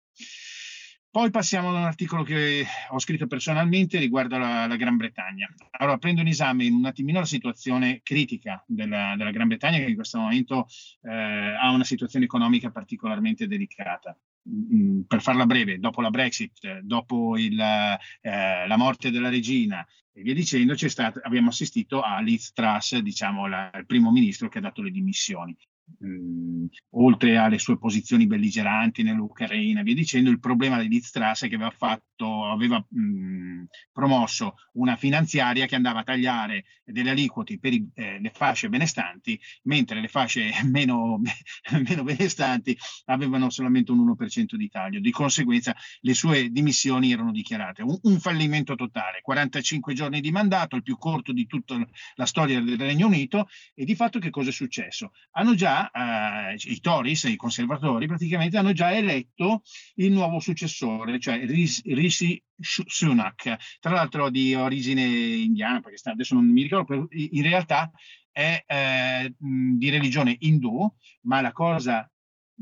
Poi 1.13 1.31
passiamo 1.31 1.69
ad 1.69 1.75
un 1.75 1.83
articolo 1.83 2.23
che 2.23 2.65
ho 2.89 2.99
scritto 2.99 3.27
personalmente 3.27 3.99
riguardo 3.99 4.39
la, 4.39 4.67
la 4.67 4.77
Gran 4.77 4.97
Bretagna. 4.97 5.47
Allora, 5.73 5.99
prendo 5.99 6.23
in 6.23 6.29
esame 6.29 6.67
un 6.71 6.87
attimino 6.87 7.19
la 7.19 7.27
situazione 7.27 8.01
critica 8.03 8.65
della, 8.67 9.13
della 9.15 9.31
Gran 9.31 9.47
Bretagna, 9.47 9.77
che 9.77 9.91
in 9.91 9.95
questo 9.95 10.19
momento 10.19 10.67
eh, 11.03 11.11
ha 11.13 11.71
una 11.71 11.85
situazione 11.85 12.25
economica 12.25 12.71
particolarmente 12.71 13.47
delicata. 13.47 14.19
Mm, 14.49 15.03
per 15.03 15.21
farla 15.21 15.45
breve, 15.45 15.79
dopo 15.79 16.01
la 16.01 16.09
Brexit, 16.09 16.79
dopo 16.79 17.37
il, 17.37 17.61
eh, 17.61 18.67
la 18.67 18.77
morte 18.79 19.11
della 19.11 19.29
regina 19.29 19.87
e 20.15 20.23
via 20.23 20.33
dicendo, 20.33 20.75
stato, 20.75 21.21
abbiamo 21.25 21.51
assistito 21.51 22.01
a 22.01 22.21
Liz 22.21 22.55
Truss, 22.55 22.97
diciamo 22.97 23.47
la, 23.47 23.71
il 23.75 23.85
primo 23.85 24.11
ministro 24.11 24.49
che 24.49 24.59
ha 24.59 24.63
dato 24.63 24.81
le 24.81 24.91
dimissioni 24.91 25.55
mh, 25.99 26.67
oltre 26.91 27.37
alle 27.37 27.59
sue 27.59 27.79
posizioni 27.79 28.27
belligeranti 28.27 29.03
nell'Ucraina 29.03 29.81
e 29.81 29.83
via 29.83 29.95
dicendo, 29.95 30.31
il 30.31 30.41
problema 30.41 30.81
di 30.83 31.01
è 31.03 31.49
che 31.49 31.55
aveva, 31.55 31.71
fatto, 31.71 32.47
aveva 32.47 32.85
mh, 32.89 33.65
promosso 33.93 34.55
una 34.75 34.97
finanziaria 34.97 35.67
che 35.67 35.75
andava 35.75 36.01
a 36.01 36.05
tagliare 36.05 36.65
delle 36.85 37.11
aliquote 37.11 37.59
per 37.59 37.73
i, 37.73 37.89
eh, 37.95 38.21
le 38.21 38.31
fasce 38.35 38.69
benestanti, 38.69 39.39
mentre 39.65 40.01
le 40.01 40.09
fasce 40.09 40.51
meno, 40.71 41.21
meno 41.89 42.03
benestanti 42.03 42.77
avevano 43.07 43.51
solamente 43.51 43.93
un 43.93 44.15
1% 44.17 44.55
di 44.55 44.69
taglio. 44.69 45.01
Di 45.01 45.11
conseguenza 45.11 45.75
le 46.01 46.15
sue 46.15 46.51
dimissioni 46.51 47.13
erano 47.13 47.33
dichiarate. 47.33 47.83
Un, 47.83 47.99
un 48.03 48.21
fallimento 48.21 48.75
totale, 48.75 49.21
45 49.23 49.95
giorni 49.95 50.21
di 50.21 50.31
mandato, 50.31 50.77
il 50.77 50.83
più 50.83 50.97
corto 50.97 51.33
di 51.33 51.47
tutta 51.47 51.77
la 52.15 52.27
storia 52.27 52.61
del 52.61 52.79
Regno 52.79 53.07
Unito, 53.07 53.49
e 53.75 53.85
di 53.85 53.95
fatto 53.95 54.19
che 54.19 54.31
cosa 54.31 54.51
è 54.51 54.53
successo? 54.53 55.13
Hanno 55.33 55.55
già 55.55 55.82
eh, 55.91 56.55
i 56.55 56.81
Tories, 56.81 57.25
i 57.25 57.37
conservatori, 57.37 58.07
praticamente 58.07 58.57
hanno 58.57 58.73
già 58.73 58.95
eletto 58.95 59.63
il 59.97 60.13
nuovo 60.13 60.39
successore, 60.41 61.19
cioè 61.19 61.45
Rishi 61.45 62.43
Sunak, 62.59 63.57
tra 63.81 63.93
l'altro 63.93 64.31
di 64.31 64.55
origine 64.55 65.03
indiana, 65.03 65.81
perché 65.81 66.09
adesso 66.11 66.35
non 66.35 66.47
mi 66.47 66.63
ricordo, 66.63 67.09
in 67.11 67.43
realtà 67.43 67.91
è 68.31 68.65
eh, 68.67 69.35
di 69.39 69.91
religione 69.91 70.37
indù, 70.41 70.91
ma 71.23 71.41
la 71.41 71.53
cosa 71.53 72.11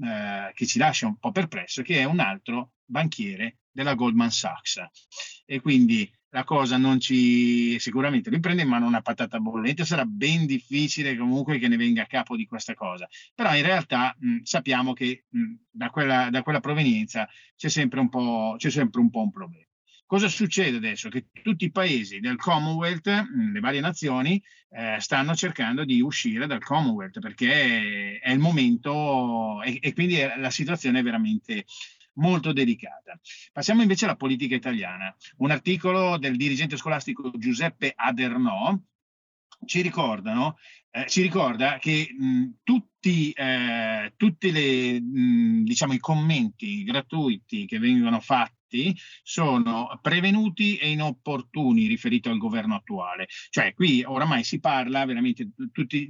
eh, 0.02 0.52
che 0.54 0.66
ci 0.66 0.78
lascia 0.78 1.06
un 1.06 1.16
po' 1.18 1.30
perplesso 1.30 1.80
è 1.80 1.84
che 1.84 1.98
è 1.98 2.04
un 2.04 2.20
altro 2.20 2.72
banchiere 2.84 3.58
della 3.70 3.94
Goldman 3.94 4.30
Sachs. 4.30 4.82
E 5.46 5.60
quindi 5.60 6.10
la 6.30 6.44
cosa 6.44 6.76
non 6.76 7.00
ci 7.00 7.78
sicuramente 7.78 8.30
riprende 8.30 8.62
in 8.62 8.68
mano 8.68 8.86
una 8.86 9.02
patata 9.02 9.38
bollente, 9.38 9.84
sarà 9.84 10.04
ben 10.04 10.46
difficile 10.46 11.16
comunque 11.16 11.58
che 11.58 11.68
ne 11.68 11.76
venga 11.76 12.02
a 12.02 12.06
capo 12.06 12.36
di 12.36 12.46
questa 12.46 12.74
cosa. 12.74 13.08
Però 13.34 13.54
in 13.54 13.62
realtà 13.62 14.14
mh, 14.18 14.38
sappiamo 14.42 14.92
che 14.92 15.24
mh, 15.28 15.54
da, 15.70 15.90
quella, 15.90 16.30
da, 16.30 16.42
quella, 16.42 16.60
provenienza 16.60 17.28
c'è 17.56 17.68
sempre, 17.68 18.08
c'è 18.56 18.70
sempre 18.70 19.00
un 19.00 19.10
po' 19.10 19.22
un 19.22 19.30
problema. 19.30 19.64
Cosa 20.06 20.26
succede 20.26 20.78
adesso? 20.78 21.08
Che 21.08 21.26
tutti 21.42 21.66
i 21.66 21.70
paesi 21.70 22.18
del 22.18 22.34
Commonwealth, 22.34 23.06
le 23.06 23.60
varie 23.60 23.78
nazioni, 23.78 24.42
eh, 24.70 24.96
stanno 24.98 25.36
cercando 25.36 25.84
di 25.84 26.00
uscire 26.00 26.48
dal 26.48 26.62
Commonwealth 26.62 27.20
perché 27.20 28.18
è, 28.18 28.20
è 28.20 28.32
il 28.32 28.40
momento 28.40 29.62
e, 29.62 29.78
e, 29.80 29.92
quindi 29.92 30.16
la 30.36 30.50
situazione 30.50 30.98
è 30.98 31.02
veramente 31.04 31.64
molto 32.14 32.52
delicata. 32.52 33.18
Passiamo 33.52 33.82
invece 33.82 34.04
alla 34.04 34.16
politica 34.16 34.54
italiana. 34.54 35.14
Un 35.38 35.50
articolo 35.50 36.18
del 36.18 36.36
dirigente 36.36 36.76
scolastico 36.76 37.30
Giuseppe 37.36 37.92
Adernò 37.94 38.76
ci 39.66 39.82
ricordano 39.82 40.56
eh, 40.92 41.06
ci 41.06 41.22
ricorda 41.22 41.78
che 41.78 42.08
mh, 42.18 42.44
tutti, 42.64 43.30
eh, 43.30 44.12
tutti 44.16 44.50
le, 44.50 45.00
mh, 45.00 45.62
diciamo, 45.62 45.92
i 45.92 45.98
commenti 45.98 46.82
gratuiti 46.82 47.64
che 47.66 47.78
vengono 47.78 48.18
fatti 48.18 48.58
fatti 48.70 48.96
sono 49.22 49.98
prevenuti 50.00 50.76
e 50.76 50.90
inopportuni 50.90 51.86
riferiti 51.86 52.28
al 52.28 52.38
governo 52.38 52.76
attuale. 52.76 53.26
Cioè 53.50 53.74
qui 53.74 54.04
oramai 54.04 54.44
si 54.44 54.60
parla 54.60 55.04
veramente 55.04 55.50
tutti, 55.72 56.08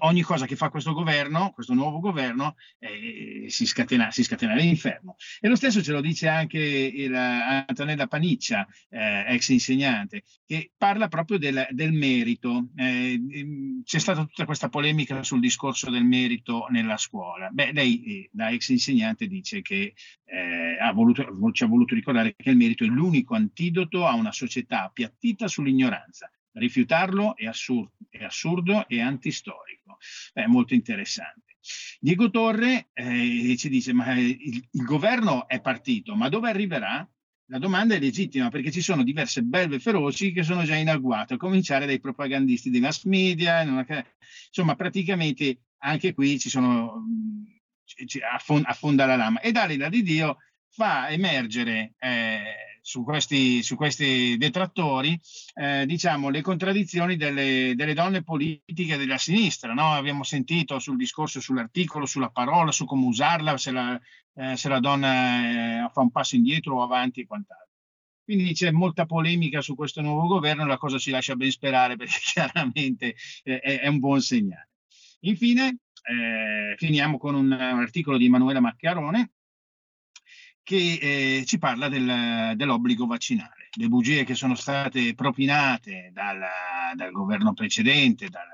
ogni 0.00 0.22
cosa 0.22 0.46
che 0.46 0.56
fa 0.56 0.68
questo 0.68 0.92
governo, 0.92 1.52
questo 1.52 1.74
nuovo 1.74 2.00
governo, 2.00 2.56
eh, 2.78 3.46
si, 3.48 3.66
scatena, 3.66 4.10
si 4.10 4.24
scatena 4.24 4.54
l'inferno. 4.54 5.14
E 5.40 5.48
lo 5.48 5.56
stesso 5.56 5.82
ce 5.82 5.92
lo 5.92 6.00
dice 6.00 6.28
anche 6.28 6.58
il, 6.58 7.14
Antonella 7.14 8.08
Paniccia, 8.08 8.66
eh, 8.90 9.24
ex 9.28 9.48
insegnante, 9.48 10.24
che 10.44 10.72
parla 10.76 11.08
proprio 11.08 11.38
del, 11.38 11.68
del 11.70 11.92
merito. 11.92 12.70
Eh, 12.76 13.80
c'è 13.84 13.98
stata 13.98 14.24
tutta 14.24 14.44
questa 14.44 14.68
polemica 14.68 15.22
sul 15.22 15.40
discorso 15.40 15.90
del 15.90 16.04
merito 16.04 16.66
nella 16.70 16.96
scuola. 16.96 17.50
Beh, 17.50 17.72
lei 17.72 18.02
eh, 18.04 18.28
da 18.32 18.50
ex 18.50 18.68
insegnante 18.68 19.26
dice 19.26 19.62
che 19.62 19.94
eh, 20.32 20.78
ha 20.80 20.92
voluto 20.92 21.11
voluto, 21.12 21.52
ci 21.52 21.64
ha 21.64 21.66
voluto 21.66 21.94
ricordare 21.94 22.34
che 22.36 22.50
il 22.50 22.56
merito 22.56 22.84
è 22.84 22.86
l'unico 22.86 23.34
antidoto 23.34 24.06
a 24.06 24.14
una 24.14 24.32
società 24.32 24.84
appiattita 24.84 25.48
sull'ignoranza. 25.48 26.30
Rifiutarlo 26.52 27.36
è 27.36 27.46
assurdo, 27.46 27.92
è 28.10 28.24
assurdo 28.24 28.86
e 28.88 29.00
antistorico. 29.00 29.98
È 30.32 30.44
molto 30.46 30.74
interessante. 30.74 31.56
Diego 32.00 32.30
Torre 32.30 32.88
eh, 32.92 33.54
ci 33.56 33.68
dice: 33.68 33.92
Ma 33.92 34.12
il, 34.18 34.36
il 34.70 34.84
governo 34.84 35.48
è 35.48 35.60
partito, 35.60 36.14
ma 36.14 36.28
dove 36.28 36.48
arriverà? 36.48 37.08
La 37.46 37.58
domanda 37.58 37.94
è 37.94 37.98
legittima 37.98 38.48
perché 38.48 38.70
ci 38.70 38.80
sono 38.80 39.02
diverse 39.02 39.42
belve 39.42 39.78
feroci 39.78 40.32
che 40.32 40.42
sono 40.42 40.64
già 40.64 40.74
in 40.74 40.88
agguato, 40.88 41.34
a 41.34 41.36
cominciare 41.36 41.86
dai 41.86 42.00
propagandisti 42.00 42.70
dei 42.70 42.80
mass 42.80 43.04
media. 43.04 43.62
Insomma, 43.62 44.74
praticamente 44.74 45.64
anche 45.78 46.14
qui 46.14 46.38
ci 46.38 46.48
sono, 46.48 47.04
affonda 48.64 49.06
la 49.06 49.16
lama. 49.16 49.40
E 49.40 49.52
dall'ira 49.52 49.88
di 49.88 50.02
Dio 50.02 50.38
fa 50.72 51.10
emergere 51.10 51.92
eh, 51.98 52.78
su, 52.80 53.04
questi, 53.04 53.62
su, 53.62 53.76
questi, 53.76 54.36
detrattori 54.38 55.18
eh, 55.54 55.84
diciamo, 55.86 56.30
le 56.30 56.40
contraddizioni 56.40 57.16
delle, 57.16 57.74
delle, 57.76 57.94
donne 57.94 58.22
politiche 58.22 58.96
della 58.96 59.18
sinistra. 59.18 59.74
No? 59.74 59.92
Abbiamo 59.92 60.24
sentito 60.24 60.78
sul 60.78 60.96
discorso 60.96 61.40
sull'articolo, 61.40 62.06
sulla 62.06 62.30
parola, 62.30 62.72
su 62.72 62.86
come 62.86 63.06
usarla, 63.06 63.56
se 63.58 63.70
la, 63.70 64.00
eh, 64.34 64.56
se 64.56 64.68
la 64.68 64.80
donna 64.80 65.84
eh, 65.84 65.90
fa 65.92 66.00
un 66.00 66.10
passo 66.10 66.36
indietro 66.36 66.76
o 66.76 66.82
avanti 66.82 67.20
e 67.20 67.26
quant'altro. 67.26 67.68
Quindi 68.24 68.54
c'è 68.54 68.70
molta 68.70 69.04
polemica 69.04 69.60
su 69.60 69.74
questo 69.74 70.00
nuovo 70.00 70.26
governo, 70.26 70.64
la 70.64 70.78
cosa 70.78 70.96
ci 70.96 71.10
lascia 71.10 71.36
ben 71.36 71.50
sperare 71.50 71.96
perché 71.96 72.18
chiaramente 72.32 73.14
eh, 73.42 73.60
è, 73.60 73.86
un 73.88 73.98
buon 73.98 74.22
segnale. 74.22 74.70
Infine, 75.20 75.78
eh, 76.02 76.74
finiamo 76.78 77.18
con 77.18 77.34
un, 77.34 77.50
un 77.50 77.52
articolo 77.52 78.16
di 78.16 78.24
Emanuela 78.24 78.60
Macchiarone 78.60 79.32
che 80.62 80.98
eh, 81.40 81.44
ci 81.44 81.58
parla 81.58 81.88
del, 81.88 82.52
dell'obbligo 82.56 83.06
vaccinale, 83.06 83.68
le 83.72 83.88
bugie 83.88 84.24
che 84.24 84.34
sono 84.34 84.54
state 84.54 85.14
propinate 85.14 86.10
dal, 86.12 86.40
dal 86.94 87.10
governo 87.10 87.52
precedente, 87.52 88.28
dal, 88.28 88.46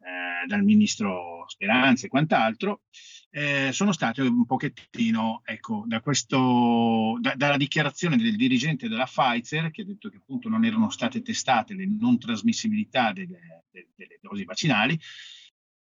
eh, 0.00 0.46
dal, 0.46 0.62
ministro 0.62 1.44
Speranza 1.46 2.06
e 2.06 2.08
quant'altro, 2.08 2.82
eh, 3.30 3.72
sono 3.72 3.92
state 3.92 4.22
un 4.22 4.46
pochettino, 4.46 5.42
ecco, 5.44 5.84
da 5.86 6.00
questo, 6.00 7.18
da, 7.20 7.34
dalla 7.34 7.56
dichiarazione 7.56 8.16
del 8.16 8.36
dirigente 8.36 8.88
della 8.88 9.06
Pfizer, 9.06 9.70
che 9.70 9.82
ha 9.82 9.84
detto 9.84 10.08
che 10.08 10.16
appunto 10.16 10.48
non 10.48 10.64
erano 10.64 10.88
state 10.88 11.20
testate 11.20 11.74
le 11.74 11.86
non 11.86 12.18
trasmissibilità 12.18 13.12
delle, 13.12 13.64
delle, 13.70 13.88
delle 13.94 14.18
dosi 14.20 14.44
vaccinali, 14.44 14.98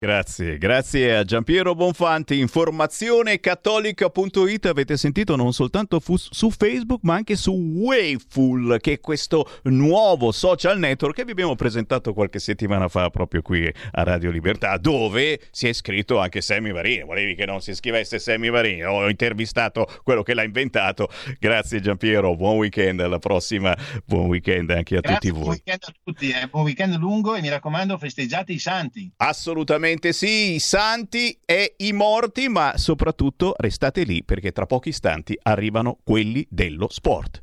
Grazie, 0.00 0.58
grazie 0.58 1.16
a 1.16 1.24
Giampiero 1.24 1.74
Bonfanti. 1.74 2.38
Informazionecattolica.it 2.38 4.66
avete 4.66 4.96
sentito 4.96 5.34
non 5.34 5.52
soltanto 5.52 5.98
fu- 5.98 6.14
su 6.16 6.52
Facebook 6.52 7.00
ma 7.02 7.14
anche 7.14 7.34
su 7.34 7.52
Wayful, 7.52 8.78
che 8.80 8.92
è 8.92 9.00
questo 9.00 9.50
nuovo 9.64 10.30
social 10.30 10.78
network 10.78 11.16
che 11.16 11.24
vi 11.24 11.32
abbiamo 11.32 11.56
presentato 11.56 12.14
qualche 12.14 12.38
settimana 12.38 12.86
fa 12.86 13.10
proprio 13.10 13.42
qui 13.42 13.66
a 13.66 14.02
Radio 14.04 14.30
Libertà, 14.30 14.76
dove 14.76 15.40
si 15.50 15.66
è 15.66 15.70
iscritto 15.70 16.20
anche 16.20 16.42
Sammy 16.42 16.70
Varini. 16.70 17.02
Volevi 17.02 17.34
che 17.34 17.44
non 17.44 17.60
si 17.60 17.70
iscrivesse 17.70 18.20
Sammy 18.20 18.50
Varini? 18.50 18.84
Ho 18.84 19.08
intervistato 19.08 19.84
quello 20.04 20.22
che 20.22 20.32
l'ha 20.32 20.44
inventato. 20.44 21.08
Grazie 21.40 21.80
Giampiero, 21.80 22.36
buon 22.36 22.58
weekend, 22.58 23.00
alla 23.00 23.18
prossima. 23.18 23.76
Buon 24.04 24.26
weekend 24.26 24.70
anche 24.70 24.98
a 24.98 25.00
grazie, 25.00 25.18
tutti 25.18 25.32
voi. 25.32 25.42
Buon 25.42 25.56
weekend 25.56 25.82
a 25.82 25.92
tutti, 26.04 26.30
eh. 26.30 26.46
buon 26.46 26.62
weekend 26.62 26.94
lungo 26.98 27.34
e 27.34 27.40
mi 27.40 27.48
raccomando 27.48 27.98
festeggiate 27.98 28.52
i 28.52 28.60
santi. 28.60 29.10
Assolutamente 29.16 29.86
Assolutamente 29.88 30.12
sì, 30.12 30.54
i 30.54 30.58
santi 30.58 31.38
e 31.46 31.74
i 31.78 31.92
morti, 31.92 32.48
ma 32.48 32.76
soprattutto 32.76 33.54
restate 33.56 34.02
lì 34.02 34.22
perché 34.22 34.52
tra 34.52 34.66
pochi 34.66 34.90
istanti 34.90 35.38
arrivano 35.44 35.96
quelli 36.04 36.46
dello 36.50 36.88
sport. 36.90 37.42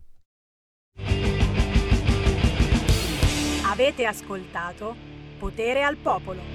Avete 3.64 4.06
ascoltato 4.06 4.96
Potere 5.40 5.82
al 5.82 5.96
Popolo. 5.98 6.55